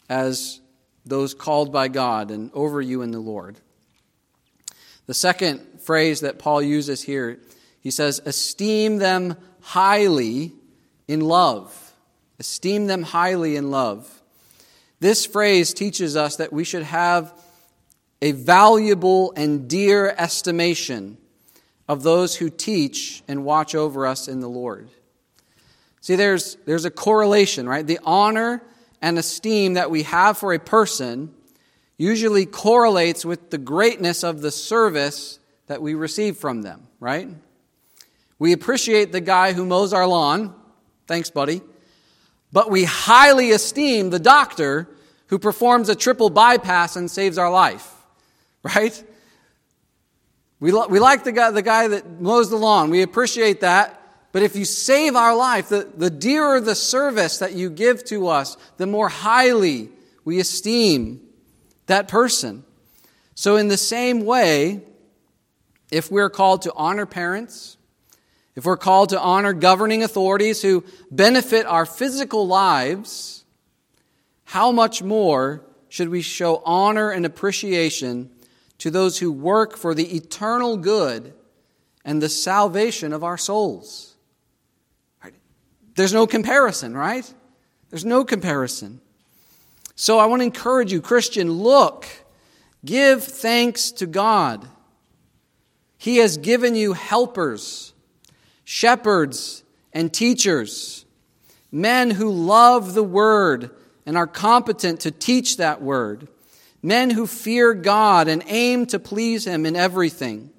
as 0.10 0.60
those 1.06 1.34
called 1.34 1.72
by 1.72 1.88
God 1.88 2.30
and 2.30 2.52
over 2.54 2.82
you 2.82 3.04
in 3.04 3.12
the 3.12 3.20
Lord. 3.20 3.56
The 5.06 5.14
second 5.14 5.80
phrase 5.80 6.20
that 6.20 6.40
Paul 6.40 6.62
uses 6.62 7.02
here, 7.02 7.40
he 7.80 7.90
says, 7.90 8.20
esteem 8.26 8.98
them 8.98 9.38
highly 9.62 10.52
in 11.08 11.22
love. 11.22 11.83
Esteem 12.40 12.88
them 12.88 13.04
highly 13.04 13.56
in 13.56 13.72
love. 13.72 14.22
This 15.00 15.26
phrase 15.26 15.74
teaches 15.74 16.16
us 16.16 16.38
that 16.38 16.54
we 16.54 16.64
should 16.64 16.84
have 16.84 17.34
a 18.22 18.32
valuable 18.32 19.34
and 19.36 19.70
dear 19.70 20.16
estimation 20.18 21.18
of 21.88 22.04
those 22.04 22.38
who 22.38 22.50
teach 22.50 23.22
and 23.28 23.44
watch 23.44 23.76
over 23.76 24.08
us 24.08 24.28
in 24.28 24.40
the 24.40 24.48
Lord. 24.48 24.90
See, 26.00 26.16
there's, 26.16 26.56
there's 26.66 26.86
a 26.86 26.92
correlation, 26.92 27.68
right? 27.68 27.86
The 27.86 28.00
honor 28.04 28.64
and 29.02 29.20
esteem 29.20 29.74
that 29.74 29.92
we 29.92 30.04
have 30.04 30.38
for 30.38 30.54
a 30.54 30.60
person 30.60 31.34
usually 31.98 32.46
correlates 32.46 33.26
with 33.26 33.50
the 33.50 33.58
greatness 33.58 34.24
of 34.24 34.42
the 34.42 34.52
service 34.52 35.40
that 35.68 35.82
we 35.82 35.94
receive 35.94 36.38
from 36.38 36.62
them, 36.62 36.88
right? 37.00 37.28
We 38.40 38.54
appreciate 38.54 39.12
the 39.12 39.22
guy 39.22 39.54
who 39.54 39.66
mows 39.66 39.94
our 39.94 40.08
lawn. 40.08 40.56
Thanks, 41.08 41.30
buddy. 41.30 41.62
But 42.54 42.70
we 42.70 42.86
highly 42.86 43.52
esteem 43.52 44.12
the 44.12 44.20
doctor 44.20 44.88
who 45.28 45.40
performs 45.40 45.90
a 45.90 45.96
triple 45.96 46.30
bypass 46.30 46.96
and 46.96 47.10
saves 47.10 47.40
our 47.40 47.52
life, 47.52 47.92
right? 48.64 49.04
We, 50.60 50.72
lo- 50.72 50.88
we 50.88 51.00
like 51.00 51.26
the 51.26 51.32
guy, 51.32 51.52
the 51.52 51.64
guy 51.64 51.90
that 51.90 52.22
mows 52.22 52.50
the 52.50 52.56
lawn. 52.56 52.92
We 52.92 53.02
appreciate 53.02 53.62
that. 53.62 54.00
But 54.32 54.44
if 54.44 54.56
you 54.56 54.66
save 54.66 55.16
our 55.16 55.36
life, 55.36 55.70
the, 55.70 55.90
the 55.96 56.10
dearer 56.10 56.62
the 56.62 56.76
service 56.76 57.40
that 57.40 57.54
you 57.54 57.70
give 57.70 58.04
to 58.06 58.28
us, 58.28 58.56
the 58.78 58.88
more 58.88 59.10
highly 59.10 59.90
we 60.24 60.40
esteem 60.40 61.22
that 61.88 62.08
person. 62.08 62.64
So, 63.36 63.58
in 63.58 63.68
the 63.68 63.78
same 63.78 64.26
way, 64.26 64.82
if 65.92 66.12
we're 66.12 66.30
called 66.30 66.64
to 66.64 66.74
honor 66.76 67.06
parents, 67.06 67.78
if 68.56 68.66
we're 68.66 68.78
called 68.78 69.10
to 69.10 69.20
honor 69.20 69.54
governing 69.54 70.04
authorities 70.04 70.62
who 70.62 70.84
benefit 71.10 71.66
our 71.66 71.86
physical 71.86 72.48
lives, 72.48 73.46
how 74.46 74.72
much 74.72 75.02
more 75.02 75.64
should 75.90 76.10
we 76.10 76.22
show 76.22 76.62
honor 76.66 77.12
and 77.12 77.26
appreciation 77.26 78.30
to 78.80 78.92
those 78.92 79.20
who 79.20 79.32
work 79.32 79.78
for 79.78 79.96
the 79.96 80.16
eternal 80.16 80.78
good 80.78 81.34
and 82.06 82.22
the 82.22 82.30
salvation 82.30 83.14
of 83.14 83.24
our 83.24 83.38
souls? 83.38 84.16
There's 85.96 86.14
no 86.14 86.26
comparison, 86.26 86.96
right? 86.96 87.32
There's 87.90 88.06
no 88.06 88.26
comparison. 88.26 89.00
So 89.96 90.18
I 90.18 90.26
want 90.26 90.40
to 90.42 90.46
encourage 90.46 90.92
you, 90.92 91.02
Christian, 91.02 91.52
look, 91.52 92.08
give 92.84 93.24
thanks 93.24 93.92
to 93.92 94.08
God. 94.08 94.68
He 95.98 96.18
has 96.18 96.38
given 96.38 96.76
you 96.76 96.94
helpers, 96.94 97.93
shepherds, 98.64 99.64
and 99.94 100.12
teachers, 100.14 101.06
men 101.72 102.12
who 102.12 102.32
love 102.32 102.94
the 102.94 103.04
word 103.04 103.70
and 104.06 104.18
are 104.18 104.28
competent 104.28 105.02
to 105.02 105.12
teach 105.12 105.58
that 105.58 105.82
word, 105.82 106.28
men 106.82 107.10
who 107.10 107.28
fear 107.28 107.74
God 107.74 108.28
and 108.28 108.44
aim 108.48 108.86
to 108.88 109.00
please 109.00 109.46
Him 109.46 109.66
in 109.66 109.76
everything 109.76 110.54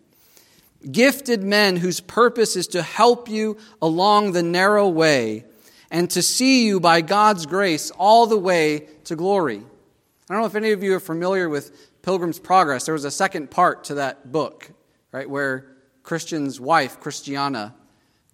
gifted 0.91 1.43
men 1.43 1.77
whose 1.77 2.01
purpose 2.01 2.57
is 2.57 2.69
to 2.69 2.83
help 2.83 3.29
you 3.29 3.57
along 3.81 4.33
the 4.33 4.43
narrow 4.43 4.89
way 4.89 5.45
and 5.91 6.11
to 6.11 6.23
see 6.23 6.67
you 6.67 6.81
by 6.81 7.01
God's 7.01 7.47
grace 7.47 7.91
all 7.93 8.27
the 8.27 8.39
way 8.39 8.89
to 9.05 9.17
glory. 9.17 9.59
I 9.59 10.33
don't 10.33 10.41
know 10.41 10.47
if 10.47 10.55
any 10.55 10.73
of 10.73 10.83
you 10.83 10.95
are 10.95 11.01
familiar 11.01 11.49
with 11.49 12.03
Pilgrim's 12.03 12.39
Progress. 12.39 12.85
There 12.85 12.95
was 12.95 13.05
a 13.05 13.11
second 13.11 13.51
part 13.51 13.85
to 13.85 13.95
that 13.97 14.33
book, 14.33 14.71
right, 15.13 15.29
where 15.29 15.67
Christian's 16.03 16.61
wife, 16.61 17.01
Christiana, 17.01 17.75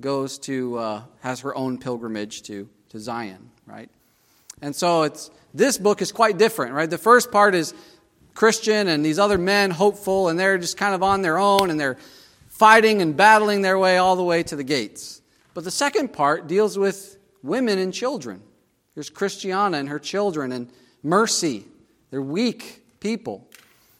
goes 0.01 0.39
to, 0.41 0.77
uh, 0.79 1.03
has 1.21 1.41
her 1.41 1.55
own 1.55 1.79
pilgrimage 1.79 2.43
to, 2.43 2.69
to 2.91 2.99
Zion, 2.99 3.51
right? 3.67 3.89
And 4.63 4.75
so 4.75 5.03
it's, 5.03 5.31
this 5.55 5.79
book 5.79 6.03
is 6.03 6.13
quite 6.13 6.39
different, 6.39 6.75
right? 6.75 6.89
The 6.89 6.99
first 6.99 7.31
part 7.31 7.55
is 7.55 7.75
Christian 8.35 8.89
and 8.89 9.05
these 9.05 9.19
other 9.19 9.39
men, 9.39 9.71
hopeful, 9.71 10.29
and 10.29 10.39
they're 10.39 10.59
just 10.59 10.77
kind 10.77 10.95
of 10.95 11.03
on 11.03 11.23
their 11.23 11.39
own 11.39 11.71
and 11.71 11.79
they're 11.79 11.99
fighting 12.49 13.03
and 13.03 13.17
battling 13.17 13.63
their 13.63 13.79
way 13.79 13.97
all 13.97 14.17
the 14.17 14.23
way 14.23 14.43
to 14.43 14.57
the 14.57 14.65
gates. 14.65 15.23
But 15.55 15.65
the 15.65 15.71
second 15.71 16.13
part 16.13 16.47
deals 16.47 16.79
with 16.79 17.19
women 17.43 17.79
and 17.79 17.93
children. 17.93 18.43
There's 18.95 19.11
Christiana 19.11 19.79
and 19.79 19.89
her 19.89 19.99
children, 19.99 20.53
and 20.53 20.71
Mercy. 21.03 21.65
They're 22.11 22.23
weak 22.23 22.85
people. 23.01 23.49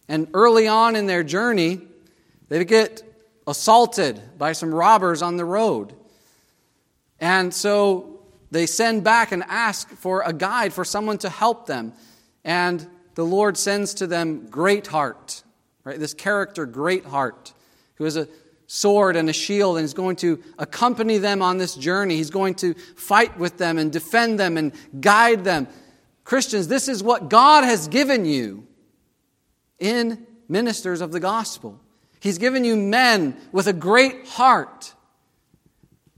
And 0.09 0.29
early 0.35 0.69
on 0.69 0.97
in 0.97 1.07
their 1.07 1.23
journey, 1.23 1.81
they 2.49 2.65
get 2.65 3.03
assaulted 3.47 4.21
by 4.39 4.53
some 4.53 4.75
robbers 4.75 5.23
on 5.23 5.37
the 5.37 5.45
road. 5.45 5.95
And 7.19 7.53
so 7.53 8.21
they 8.51 8.67
send 8.67 9.05
back 9.05 9.33
and 9.33 9.43
ask 9.45 9.89
for 9.91 10.23
a 10.23 10.33
guide, 10.33 10.73
for 10.73 10.85
someone 10.85 11.19
to 11.19 11.29
help 11.29 11.67
them. 11.67 11.93
And 12.45 12.87
the 13.15 13.25
Lord 13.25 13.57
sends 13.57 13.95
to 13.95 14.07
them 14.07 14.47
Greatheart, 14.49 15.43
right? 15.85 15.99
This 15.99 16.15
character, 16.15 16.67
Great 16.67 17.03
Greatheart, 17.03 17.53
who 17.97 18.05
is 18.07 18.17
a 18.17 18.29
sword 18.67 19.17
and 19.17 19.29
a 19.29 19.33
shield 19.33 19.77
and 19.77 19.85
is 19.85 19.95
going 19.95 20.17
to 20.17 20.41
accompany 20.59 21.19
them 21.19 21.43
on 21.43 21.59
this 21.59 21.75
journey. 21.75 22.17
He's 22.17 22.31
going 22.31 22.55
to 22.57 22.75
fight 22.75 23.37
with 23.37 23.59
them 23.59 23.79
and 23.79 23.93
defend 23.93 24.39
them 24.39 24.57
and 24.57 24.73
guide 25.01 25.45
them. 25.45 25.67
Christians, 26.23 26.69
this 26.69 26.89
is 26.89 27.03
what 27.03 27.29
God 27.29 27.65
has 27.65 27.89
given 27.89 28.25
you 28.25 28.67
in 29.81 30.25
ministers 30.49 31.01
of 31.01 31.11
the 31.11 31.19
gospel. 31.19 31.81
He's 32.21 32.39
given 32.39 32.65
you 32.65 32.77
men 32.77 33.37
with 33.51 33.67
a 33.67 33.73
great 33.73 34.29
heart 34.29 34.95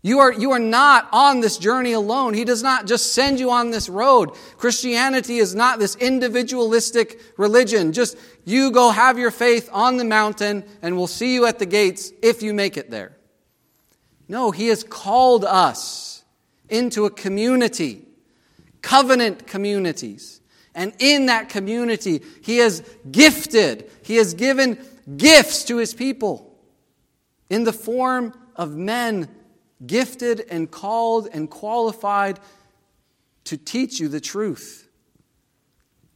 you 0.04 0.18
are, 0.18 0.32
you 0.32 0.50
are 0.50 0.58
not 0.58 1.08
on 1.12 1.40
this 1.40 1.58
journey 1.58 1.92
alone. 1.92 2.34
He 2.34 2.44
does 2.44 2.62
not 2.62 2.86
just 2.86 3.14
send 3.14 3.38
you 3.38 3.52
on 3.52 3.70
this 3.70 3.88
road. 3.88 4.34
Christianity 4.56 5.38
is 5.38 5.54
not 5.54 5.78
this 5.78 5.94
individualistic 5.94 7.20
religion. 7.36 7.92
Just 7.92 8.18
you 8.44 8.72
go 8.72 8.90
have 8.90 9.16
your 9.16 9.30
faith 9.30 9.70
on 9.72 9.98
the 9.98 10.04
mountain 10.04 10.64
and 10.82 10.96
we'll 10.96 11.06
see 11.06 11.34
you 11.34 11.46
at 11.46 11.60
the 11.60 11.66
gates 11.66 12.12
if 12.20 12.42
you 12.42 12.52
make 12.52 12.76
it 12.76 12.90
there. 12.90 13.16
No, 14.26 14.50
He 14.50 14.68
has 14.68 14.82
called 14.82 15.44
us 15.44 16.24
into 16.68 17.06
a 17.06 17.10
community, 17.10 18.02
covenant 18.80 19.46
communities. 19.46 20.40
And 20.74 20.94
in 20.98 21.26
that 21.26 21.48
community, 21.48 22.22
He 22.42 22.56
has 22.58 22.82
gifted, 23.08 23.88
He 24.02 24.16
has 24.16 24.34
given 24.34 24.84
gifts 25.16 25.64
to 25.64 25.78
His 25.78 25.94
people 25.94 26.56
in 27.50 27.64
the 27.64 27.72
form 27.72 28.32
of 28.56 28.76
men 28.76 29.28
gifted 29.86 30.44
and 30.48 30.70
called 30.70 31.28
and 31.32 31.50
qualified 31.50 32.38
to 33.44 33.56
teach 33.56 33.98
you 33.98 34.08
the 34.08 34.20
truth, 34.20 34.88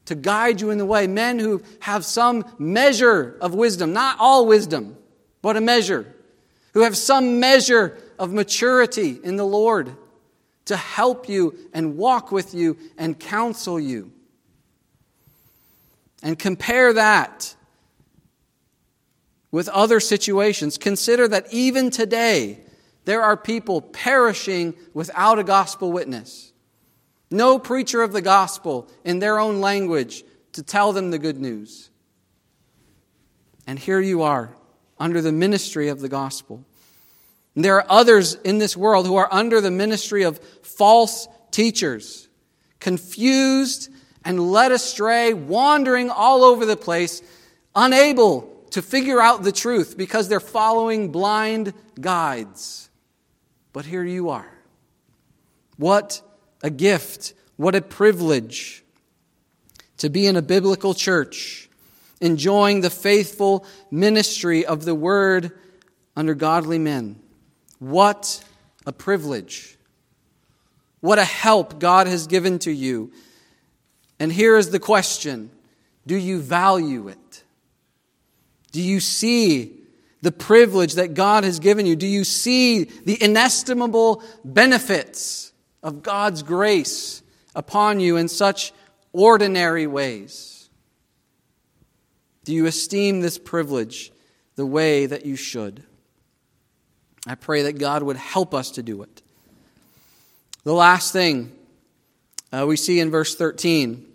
to 0.05 0.15
guide 0.15 0.61
you 0.61 0.71
in 0.71 0.79
the 0.79 0.87
way. 0.87 1.07
Men 1.07 1.39
who 1.39 1.63
have 1.81 2.05
some 2.05 2.45
measure 2.59 3.37
of 3.41 3.55
wisdom, 3.55 3.93
not 3.93 4.17
all 4.21 4.47
wisdom, 4.47 4.97
but 5.43 5.57
a 5.57 5.61
measure, 5.61 6.15
who 6.75 6.81
have 6.81 6.97
some 6.97 7.41
measure 7.41 7.99
of 8.19 8.33
maturity 8.33 9.19
in 9.23 9.37
the 9.37 9.47
Lord 9.47 9.97
to 10.67 10.77
help 10.77 11.29
you 11.29 11.57
and 11.73 11.97
walk 11.97 12.31
with 12.31 12.55
you 12.55 12.77
and 12.97 13.19
counsel 13.19 13.81
you. 13.81 14.13
And 16.23 16.39
compare 16.39 16.93
that 16.93 17.56
with 19.57 19.71
other 19.71 20.01
situations. 20.01 20.77
Consider 20.77 21.27
that 21.27 21.47
even 21.51 21.89
today, 21.89 22.61
there 23.07 23.23
are 23.23 23.39
people 23.39 23.81
perishing 23.81 24.75
without 24.93 25.39
a 25.39 25.43
gospel 25.43 25.91
witness. 25.91 26.53
No 27.31 27.59
preacher 27.59 28.03
of 28.03 28.13
the 28.13 28.21
gospel 28.21 28.87
in 29.03 29.19
their 29.19 29.39
own 29.39 29.63
language 29.63 30.25
to 30.53 30.63
tell 30.63 30.93
them 30.93 31.11
the 31.11 31.19
good 31.19 31.41
news. 31.41 31.89
And 33.67 33.79
here 33.79 33.99
you 33.99 34.21
are 34.25 34.55
under 35.01 35.23
the 35.23 35.33
ministry 35.33 35.89
of 35.89 36.01
the 36.01 36.11
gospel. 36.11 36.63
And 37.55 37.65
there 37.65 37.77
are 37.77 37.87
others 37.89 38.35
in 38.35 38.59
this 38.59 38.77
world 38.77 39.07
who 39.07 39.17
are 39.17 39.29
under 39.33 39.63
the 39.63 39.71
ministry 39.71 40.25
of 40.25 40.39
false 40.65 41.29
teachers, 41.51 42.29
confused 42.79 43.89
and 44.23 44.53
led 44.53 44.71
astray, 44.71 45.33
wandering 45.33 46.11
all 46.11 46.45
over 46.45 46.67
the 46.67 46.77
place, 46.77 47.23
unable 47.75 48.53
to 48.77 48.83
figure 48.83 49.23
out 49.23 49.43
the 49.43 49.53
truth 49.53 49.97
because 49.97 50.29
they're 50.29 50.39
following 50.39 51.11
blind 51.11 51.73
guides. 51.99 52.91
But 53.73 53.87
here 53.87 54.05
you 54.05 54.29
are. 54.29 54.53
What 55.79 56.21
a 56.63 56.69
gift, 56.69 57.33
what 57.57 57.75
a 57.75 57.81
privilege 57.81 58.85
to 59.97 60.11
be 60.11 60.27
in 60.27 60.37
a 60.37 60.43
biblical 60.43 60.93
church, 60.93 61.71
enjoying 62.21 62.83
the 62.83 62.91
faithful 62.91 63.65
ministry 63.91 64.67
of 64.67 64.85
the 64.85 64.95
word 64.95 65.53
under 66.15 66.35
godly 66.35 66.79
men. 66.79 67.19
What 67.79 68.45
a 68.85 68.93
privilege. 68.93 69.79
What 71.01 71.19
a 71.19 71.25
help 71.25 71.79
God 71.79 72.09
has 72.09 72.27
given 72.27 72.59
to 72.59 72.71
you. 72.71 73.11
And 74.21 74.31
here 74.31 74.59
is 74.59 74.69
the 74.69 74.81
question 74.81 75.51
Do 76.07 76.15
you 76.15 76.43
value 76.43 77.09
it? 77.09 77.26
Do 78.77 78.83
you 78.83 79.01
see 79.01 79.73
the 80.21 80.31
privilege 80.31 80.97
that 80.97 81.15
God 81.15 81.45
has 81.45 81.61
given 81.61 81.87
you? 81.87 81.97
Do 81.97 82.07
you 82.07 82.25
see 82.25 82.85
the 82.85 83.17
inestimable 83.25 84.23
benefits 84.45 85.51
of 85.83 86.03
God's 86.03 86.43
grace 86.43 87.23
upon 87.55 88.01
you 88.01 88.19
in 88.19 88.29
such 88.29 88.75
ordinary 89.15 89.87
ways? 89.87 90.69
Do 92.45 92.53
you 92.53 92.67
esteem 92.67 93.23
this 93.23 93.39
privilege 93.39 94.13
the 94.57 94.67
way 94.67 95.07
that 95.07 95.25
you 95.25 95.37
should? 95.37 95.83
I 97.27 97.35
pray 97.35 97.63
that 97.63 97.79
God 97.79 98.03
would 98.03 98.19
help 98.19 98.53
us 98.53 98.73
to 98.73 98.83
do 98.83 99.03
it. 99.05 99.23
The 100.65 100.75
last 100.75 101.15
thing 101.15 101.51
uh, 102.53 102.67
we 102.69 102.77
see 102.77 103.01
in 103.01 103.11
verse 103.11 103.37
13. 103.37 104.07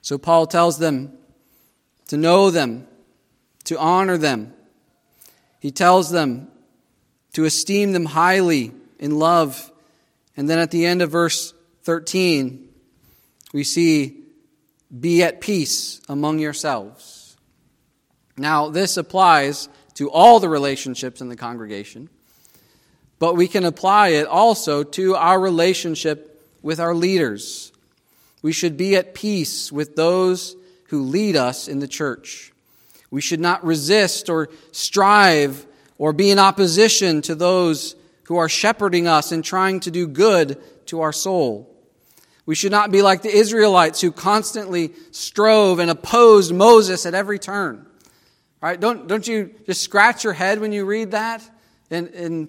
So 0.00 0.16
Paul 0.16 0.46
tells 0.46 0.78
them 0.78 1.18
to 2.06 2.16
know 2.16 2.52
them, 2.52 2.86
to 3.64 3.78
honor 3.78 4.16
them. 4.16 4.52
He 5.60 5.70
tells 5.70 6.10
them 6.10 6.48
to 7.34 7.44
esteem 7.44 7.92
them 7.92 8.06
highly 8.06 8.72
in 8.98 9.18
love. 9.18 9.70
And 10.36 10.48
then 10.48 10.58
at 10.58 10.70
the 10.70 10.86
end 10.86 11.02
of 11.02 11.10
verse 11.10 11.54
13, 11.84 12.68
we 13.52 13.64
see, 13.64 14.18
be 14.98 15.22
at 15.22 15.40
peace 15.40 16.00
among 16.08 16.38
yourselves. 16.38 17.36
Now, 18.36 18.68
this 18.68 18.96
applies 18.96 19.68
to 19.94 20.10
all 20.10 20.40
the 20.40 20.48
relationships 20.48 21.20
in 21.20 21.28
the 21.28 21.36
congregation, 21.36 22.08
but 23.18 23.36
we 23.36 23.46
can 23.46 23.64
apply 23.64 24.08
it 24.08 24.26
also 24.26 24.82
to 24.82 25.14
our 25.14 25.38
relationship 25.38 26.44
with 26.62 26.80
our 26.80 26.94
leaders. 26.94 27.72
We 28.40 28.52
should 28.52 28.76
be 28.76 28.96
at 28.96 29.14
peace 29.14 29.70
with 29.70 29.96
those 29.96 30.56
who 30.88 31.02
lead 31.02 31.36
us 31.36 31.68
in 31.68 31.78
the 31.78 31.88
church. 31.88 32.52
We 33.12 33.20
should 33.20 33.40
not 33.40 33.62
resist 33.62 34.30
or 34.30 34.48
strive 34.72 35.66
or 35.98 36.14
be 36.14 36.30
in 36.30 36.38
opposition 36.38 37.20
to 37.22 37.34
those 37.34 37.94
who 38.24 38.38
are 38.38 38.48
shepherding 38.48 39.06
us 39.06 39.32
and 39.32 39.44
trying 39.44 39.80
to 39.80 39.90
do 39.90 40.08
good 40.08 40.58
to 40.86 41.02
our 41.02 41.12
soul. 41.12 41.68
We 42.46 42.54
should 42.54 42.72
not 42.72 42.90
be 42.90 43.02
like 43.02 43.20
the 43.20 43.28
Israelites 43.28 44.00
who 44.00 44.12
constantly 44.12 44.94
strove 45.10 45.78
and 45.78 45.90
opposed 45.90 46.54
Moses 46.54 47.04
at 47.04 47.12
every 47.12 47.38
turn. 47.38 47.86
Right? 48.62 48.80
Don't, 48.80 49.06
don't 49.06 49.28
you 49.28 49.54
just 49.66 49.82
scratch 49.82 50.24
your 50.24 50.32
head 50.32 50.58
when 50.58 50.72
you 50.72 50.86
read 50.86 51.10
that 51.10 51.42
in, 51.90 52.06
in, 52.08 52.48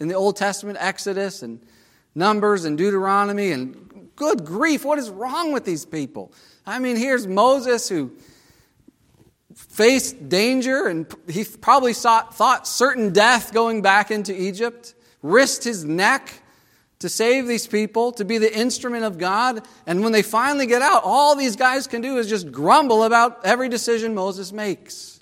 in 0.00 0.08
the 0.08 0.14
Old 0.14 0.36
Testament, 0.36 0.78
Exodus 0.80 1.42
and 1.42 1.60
Numbers 2.14 2.64
and 2.64 2.78
Deuteronomy? 2.78 3.52
And 3.52 4.08
good 4.16 4.46
grief, 4.46 4.86
what 4.86 4.98
is 4.98 5.10
wrong 5.10 5.52
with 5.52 5.66
these 5.66 5.84
people? 5.84 6.32
I 6.64 6.78
mean, 6.78 6.96
here's 6.96 7.26
Moses 7.26 7.90
who 7.90 8.12
faced 9.54 10.28
danger 10.28 10.86
and 10.86 11.06
he 11.28 11.44
probably 11.44 11.94
thought 11.94 12.66
certain 12.66 13.12
death 13.12 13.52
going 13.52 13.82
back 13.82 14.10
into 14.10 14.34
Egypt, 14.38 14.94
risked 15.22 15.64
his 15.64 15.84
neck 15.84 16.32
to 17.00 17.08
save 17.08 17.48
these 17.48 17.66
people, 17.66 18.12
to 18.12 18.24
be 18.24 18.38
the 18.38 18.56
instrument 18.56 19.04
of 19.04 19.18
God. 19.18 19.66
And 19.86 20.02
when 20.04 20.12
they 20.12 20.22
finally 20.22 20.66
get 20.66 20.82
out, 20.82 21.02
all 21.04 21.34
these 21.34 21.56
guys 21.56 21.88
can 21.88 22.00
do 22.00 22.16
is 22.18 22.28
just 22.28 22.52
grumble 22.52 23.02
about 23.02 23.44
every 23.44 23.68
decision 23.68 24.14
Moses 24.14 24.52
makes. 24.52 25.20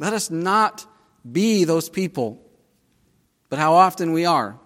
Let 0.00 0.12
us 0.12 0.30
not 0.30 0.84
be 1.30 1.62
those 1.64 1.88
people, 1.88 2.44
but 3.48 3.60
how 3.60 3.74
often 3.74 4.12
we 4.12 4.26
are. 4.26 4.58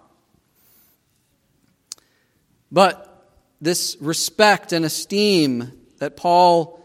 But 2.72 3.04
this 3.60 3.96
respect 4.00 4.72
and 4.72 4.84
esteem 4.84 5.72
that 5.98 6.16
Paul 6.16 6.77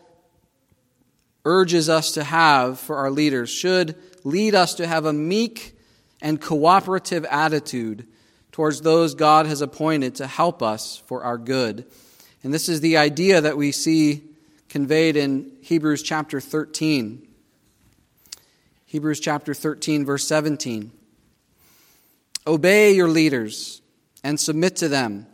urges 1.46 1.90
us 1.90 2.12
to 2.14 2.24
have 2.24 2.80
for 2.80 2.98
our 2.98 3.12
leaders 3.12 3.50
should 3.50 3.96
lead 4.24 4.56
us 4.56 4.76
to 4.76 4.88
have 4.88 5.06
a 5.06 5.14
meek 5.14 5.78
and 6.22 6.40
cooperative 6.40 7.26
attitude 7.26 8.08
towards 8.52 8.82
those 8.82 9.16
God 9.16 9.46
has 9.46 9.62
appointed 9.62 10.16
to 10.16 10.28
help 10.28 10.64
us 10.64 10.98
for 11.06 11.24
our 11.24 11.38
good. 11.38 11.86
And 12.44 12.54
this 12.54 12.70
is 12.70 12.82
the 12.82 12.98
idea 12.98 13.42
that 13.42 13.58
we 13.58 13.72
see 13.72 14.24
conveyed 14.70 15.18
in 15.18 15.52
Hebrews 15.62 16.02
chapter 16.02 16.40
13. 16.40 17.28
Hebrews 18.86 19.20
chapter 19.20 19.54
13, 19.54 20.06
verse 20.06 20.26
17. 20.28 20.92
Obey 22.46 22.94
your 22.94 23.08
leaders 23.08 23.82
and 24.24 24.40
submit 24.40 24.76
to 24.78 24.88
them, 24.88 25.26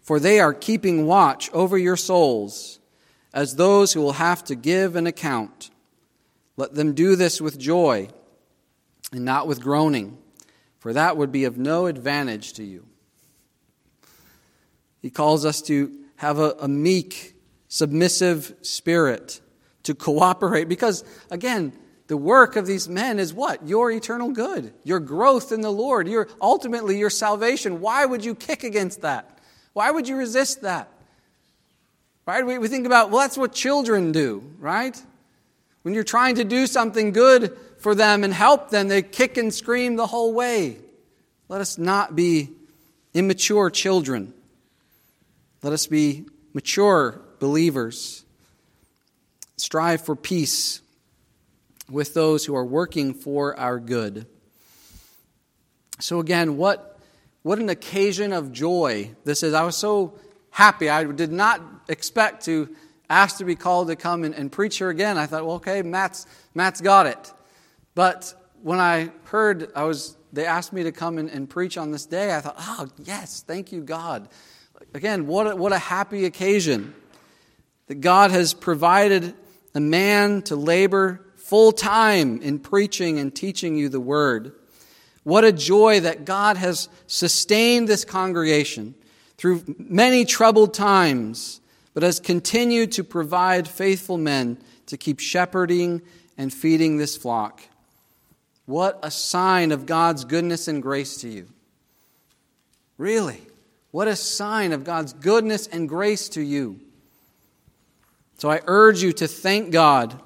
for 0.00 0.18
they 0.18 0.40
are 0.40 0.54
keeping 0.54 1.06
watch 1.06 1.50
over 1.52 1.76
your 1.76 1.96
souls 1.96 2.78
as 3.34 3.56
those 3.56 3.92
who 3.92 4.00
will 4.00 4.12
have 4.12 4.42
to 4.44 4.54
give 4.54 4.96
an 4.96 5.06
account. 5.06 5.68
Let 6.56 6.74
them 6.74 6.94
do 6.94 7.16
this 7.16 7.38
with 7.38 7.58
joy 7.58 8.08
and 9.12 9.26
not 9.26 9.46
with 9.46 9.60
groaning 9.60 10.16
for 10.84 10.92
that 10.92 11.16
would 11.16 11.32
be 11.32 11.44
of 11.44 11.56
no 11.56 11.86
advantage 11.86 12.52
to 12.52 12.62
you. 12.62 12.84
He 15.00 15.08
calls 15.08 15.46
us 15.46 15.62
to 15.62 15.90
have 16.16 16.38
a, 16.38 16.54
a 16.60 16.68
meek, 16.68 17.36
submissive 17.68 18.54
spirit, 18.60 19.40
to 19.84 19.94
cooperate, 19.94 20.68
because, 20.68 21.02
again, 21.30 21.72
the 22.08 22.18
work 22.18 22.56
of 22.56 22.66
these 22.66 22.86
men 22.86 23.18
is 23.18 23.32
what? 23.32 23.66
Your 23.66 23.90
eternal 23.90 24.32
good, 24.32 24.74
your 24.84 25.00
growth 25.00 25.52
in 25.52 25.62
the 25.62 25.72
Lord, 25.72 26.06
your 26.06 26.28
ultimately 26.38 26.98
your 26.98 27.08
salvation. 27.08 27.80
Why 27.80 28.04
would 28.04 28.22
you 28.22 28.34
kick 28.34 28.62
against 28.62 29.00
that? 29.00 29.38
Why 29.72 29.90
would 29.90 30.06
you 30.06 30.16
resist 30.16 30.60
that? 30.60 30.90
Right? 32.26 32.44
We, 32.44 32.58
we 32.58 32.68
think 32.68 32.86
about, 32.86 33.10
well, 33.10 33.20
that's 33.20 33.36
what 33.36 33.52
children 33.52 34.12
do, 34.12 34.42
right? 34.58 35.00
When 35.82 35.92
you're 35.92 36.04
trying 36.04 36.36
to 36.36 36.44
do 36.44 36.66
something 36.66 37.12
good 37.12 37.56
for 37.78 37.94
them 37.94 38.24
and 38.24 38.32
help 38.32 38.70
them, 38.70 38.88
they 38.88 39.02
kick 39.02 39.36
and 39.36 39.52
scream 39.52 39.96
the 39.96 40.06
whole 40.06 40.32
way. 40.32 40.78
Let 41.48 41.60
us 41.60 41.76
not 41.76 42.16
be 42.16 42.50
immature 43.12 43.68
children. 43.68 44.32
Let 45.62 45.74
us 45.74 45.86
be 45.86 46.24
mature 46.54 47.20
believers. 47.40 48.24
Strive 49.58 50.00
for 50.00 50.16
peace 50.16 50.80
with 51.90 52.14
those 52.14 52.46
who 52.46 52.56
are 52.56 52.64
working 52.64 53.12
for 53.12 53.58
our 53.58 53.78
good. 53.78 54.26
So, 56.00 56.20
again, 56.20 56.56
what, 56.56 56.98
what 57.42 57.58
an 57.58 57.68
occasion 57.68 58.32
of 58.32 58.50
joy 58.50 59.10
this 59.24 59.42
is. 59.42 59.52
I 59.52 59.64
was 59.64 59.76
so 59.76 60.18
happy. 60.54 60.88
I 60.88 61.02
did 61.02 61.32
not 61.32 61.60
expect 61.88 62.44
to 62.44 62.68
ask 63.10 63.38
to 63.38 63.44
be 63.44 63.56
called 63.56 63.88
to 63.88 63.96
come 63.96 64.22
and, 64.22 64.32
and 64.32 64.52
preach 64.52 64.78
here 64.78 64.88
again. 64.88 65.18
I 65.18 65.26
thought, 65.26 65.44
well, 65.44 65.56
okay, 65.56 65.82
Matt's, 65.82 66.28
Matt's 66.54 66.80
got 66.80 67.06
it. 67.06 67.32
But 67.96 68.32
when 68.62 68.78
I 68.78 69.10
heard 69.24 69.72
I 69.74 69.82
was, 69.82 70.16
they 70.32 70.46
asked 70.46 70.72
me 70.72 70.84
to 70.84 70.92
come 70.92 71.18
and, 71.18 71.28
and 71.28 71.50
preach 71.50 71.76
on 71.76 71.90
this 71.90 72.06
day, 72.06 72.36
I 72.36 72.40
thought, 72.40 72.54
oh, 72.56 72.86
yes, 73.02 73.42
thank 73.44 73.72
you, 73.72 73.82
God. 73.82 74.28
Again, 74.94 75.26
what 75.26 75.48
a, 75.48 75.56
what 75.56 75.72
a 75.72 75.78
happy 75.78 76.24
occasion 76.24 76.94
that 77.88 77.96
God 77.96 78.30
has 78.30 78.54
provided 78.54 79.34
a 79.74 79.80
man 79.80 80.40
to 80.42 80.54
labor 80.54 81.20
full 81.34 81.72
time 81.72 82.40
in 82.42 82.60
preaching 82.60 83.18
and 83.18 83.34
teaching 83.34 83.76
you 83.76 83.88
the 83.88 83.98
word. 83.98 84.52
What 85.24 85.42
a 85.42 85.50
joy 85.50 85.98
that 85.98 86.24
God 86.24 86.56
has 86.58 86.88
sustained 87.08 87.88
this 87.88 88.04
congregation 88.04 88.94
through 89.36 89.62
many 89.78 90.24
troubled 90.24 90.74
times, 90.74 91.60
but 91.92 92.02
has 92.02 92.20
continued 92.20 92.92
to 92.92 93.04
provide 93.04 93.68
faithful 93.68 94.18
men 94.18 94.58
to 94.86 94.96
keep 94.96 95.20
shepherding 95.20 96.02
and 96.36 96.52
feeding 96.52 96.96
this 96.96 97.16
flock. 97.16 97.62
What 98.66 98.98
a 99.02 99.10
sign 99.10 99.72
of 99.72 99.86
God's 99.86 100.24
goodness 100.24 100.68
and 100.68 100.82
grace 100.82 101.18
to 101.18 101.28
you. 101.28 101.48
Really, 102.96 103.40
what 103.90 104.08
a 104.08 104.16
sign 104.16 104.72
of 104.72 104.84
God's 104.84 105.12
goodness 105.12 105.66
and 105.66 105.88
grace 105.88 106.28
to 106.30 106.40
you. 106.40 106.80
So 108.38 108.50
I 108.50 108.60
urge 108.66 109.02
you 109.02 109.12
to 109.14 109.28
thank 109.28 109.70
God, 109.70 110.20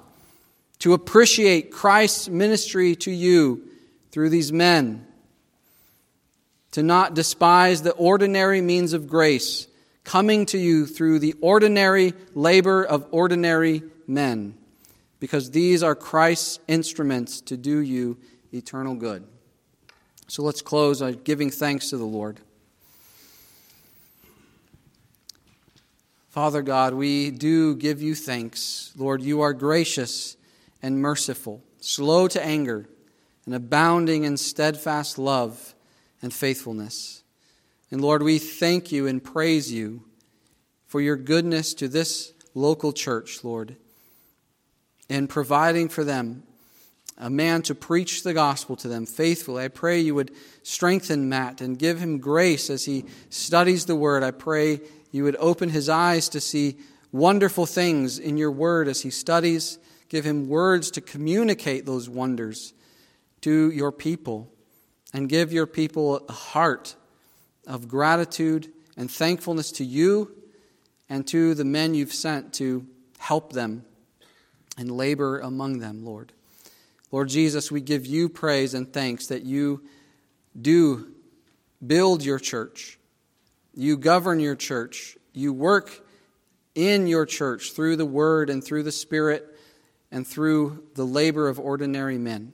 to 0.79 0.93
appreciate 0.93 1.71
Christ's 1.71 2.29
ministry 2.29 2.95
to 2.97 3.11
you 3.11 3.63
through 4.11 4.29
these 4.29 4.51
men, 4.51 5.05
to 6.71 6.83
not 6.83 7.13
despise 7.13 7.81
the 7.81 7.91
ordinary 7.91 8.61
means 8.61 8.93
of 8.93 9.07
grace 9.07 9.67
coming 10.03 10.45
to 10.47 10.57
you 10.57 10.85
through 10.85 11.19
the 11.19 11.35
ordinary 11.41 12.13
labor 12.33 12.83
of 12.83 13.07
ordinary 13.11 13.83
men 14.07 14.55
because 15.19 15.51
these 15.51 15.83
are 15.83 15.95
Christ's 15.95 16.59
instruments 16.67 17.41
to 17.41 17.57
do 17.57 17.79
you 17.79 18.17
eternal 18.51 18.95
good. 18.95 19.23
So 20.27 20.43
let's 20.43 20.61
close 20.61 21.01
by 21.01 21.11
giving 21.11 21.49
thanks 21.49 21.89
to 21.89 21.97
the 21.97 22.05
Lord. 22.05 22.39
Father 26.29 26.61
God, 26.61 26.93
we 26.93 27.31
do 27.31 27.75
give 27.75 28.01
you 28.01 28.15
thanks. 28.15 28.93
Lord, 28.95 29.21
you 29.21 29.41
are 29.41 29.53
gracious 29.53 30.37
and 30.81 31.01
merciful, 31.01 31.61
slow 31.81 32.27
to 32.27 32.43
anger, 32.43 32.87
and 33.45 33.55
abounding 33.55 34.23
in 34.23 34.37
steadfast 34.37 35.17
love 35.17 35.73
and 36.21 36.33
faithfulness. 36.33 37.23
And 37.91 38.01
Lord, 38.01 38.23
we 38.23 38.39
thank 38.39 38.91
you 38.91 39.07
and 39.07 39.23
praise 39.23 39.71
you 39.71 40.03
for 40.87 41.01
your 41.01 41.15
goodness 41.15 41.73
to 41.75 41.87
this 41.87 42.33
local 42.53 42.93
church, 42.93 43.43
Lord 43.43 43.75
in 45.09 45.27
providing 45.27 45.89
for 45.89 46.03
them 46.03 46.43
a 47.17 47.29
man 47.29 47.61
to 47.63 47.75
preach 47.75 48.23
the 48.23 48.33
gospel 48.33 48.77
to 48.77 48.87
them 48.87 49.05
faithfully. 49.05 49.65
I 49.65 49.67
pray 49.67 49.99
you 49.99 50.15
would 50.15 50.31
strengthen 50.63 51.27
Matt 51.27 51.59
and 51.59 51.77
give 51.77 51.99
him 51.99 52.19
grace 52.19 52.69
as 52.69 52.85
he 52.85 53.03
studies 53.29 53.85
the 53.85 53.95
word. 53.95 54.23
I 54.23 54.31
pray 54.31 54.79
you 55.11 55.23
would 55.25 55.35
open 55.37 55.69
his 55.69 55.89
eyes 55.89 56.29
to 56.29 56.39
see 56.39 56.77
wonderful 57.11 57.65
things 57.65 58.19
in 58.19 58.37
your 58.37 58.51
word 58.51 58.87
as 58.87 59.01
he 59.01 59.09
studies. 59.09 59.79
Give 60.07 60.23
him 60.23 60.47
words 60.47 60.91
to 60.91 61.01
communicate 61.01 61.85
those 61.85 62.07
wonders 62.07 62.73
to 63.41 63.69
your 63.71 63.91
people. 63.91 64.49
And 65.13 65.27
give 65.27 65.51
your 65.51 65.65
people 65.65 66.17
a 66.27 66.31
heart 66.31 66.95
of 67.65 67.87
gratitude 67.87 68.71
and 68.95 69.09
thankfulness 69.09 69.71
to 69.73 69.85
you 69.85 70.31
and 71.09 71.25
to 71.27 71.55
the 71.55 71.65
men 71.65 71.95
you've 71.95 72.13
sent 72.13 72.53
to 72.55 72.85
help 73.17 73.53
them 73.53 73.83
and 74.77 74.91
labor 74.91 75.39
among 75.39 75.79
them, 75.79 76.05
Lord. 76.05 76.31
Lord 77.11 77.29
Jesus, 77.29 77.71
we 77.71 77.81
give 77.81 78.05
you 78.05 78.29
praise 78.29 78.73
and 78.73 78.91
thanks 78.91 79.27
that 79.27 79.43
you 79.43 79.81
do 80.59 81.11
build 81.85 82.23
your 82.23 82.39
church, 82.39 82.99
you 83.73 83.97
govern 83.97 84.39
your 84.39 84.55
church, 84.55 85.17
you 85.33 85.53
work 85.53 86.05
in 86.75 87.07
your 87.07 87.25
church 87.25 87.71
through 87.71 87.95
the 87.95 88.05
Word 88.05 88.49
and 88.49 88.63
through 88.63 88.83
the 88.83 88.91
Spirit 88.91 89.45
and 90.11 90.25
through 90.25 90.83
the 90.95 91.05
labor 91.05 91.47
of 91.47 91.59
ordinary 91.59 92.17
men. 92.17 92.53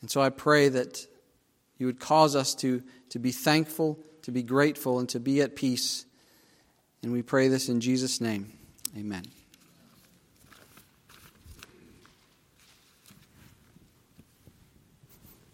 And 0.00 0.10
so 0.10 0.20
I 0.20 0.30
pray 0.30 0.68
that 0.70 1.06
you 1.78 1.86
would 1.86 2.00
cause 2.00 2.34
us 2.34 2.54
to, 2.56 2.82
to 3.10 3.18
be 3.18 3.32
thankful, 3.32 3.98
to 4.22 4.30
be 4.30 4.42
grateful, 4.42 4.98
and 4.98 5.08
to 5.10 5.20
be 5.20 5.40
at 5.40 5.56
peace. 5.56 6.06
And 7.02 7.12
we 7.12 7.22
pray 7.22 7.48
this 7.48 7.68
in 7.68 7.80
Jesus' 7.80 8.20
name. 8.20 8.52
Amen. 8.96 9.24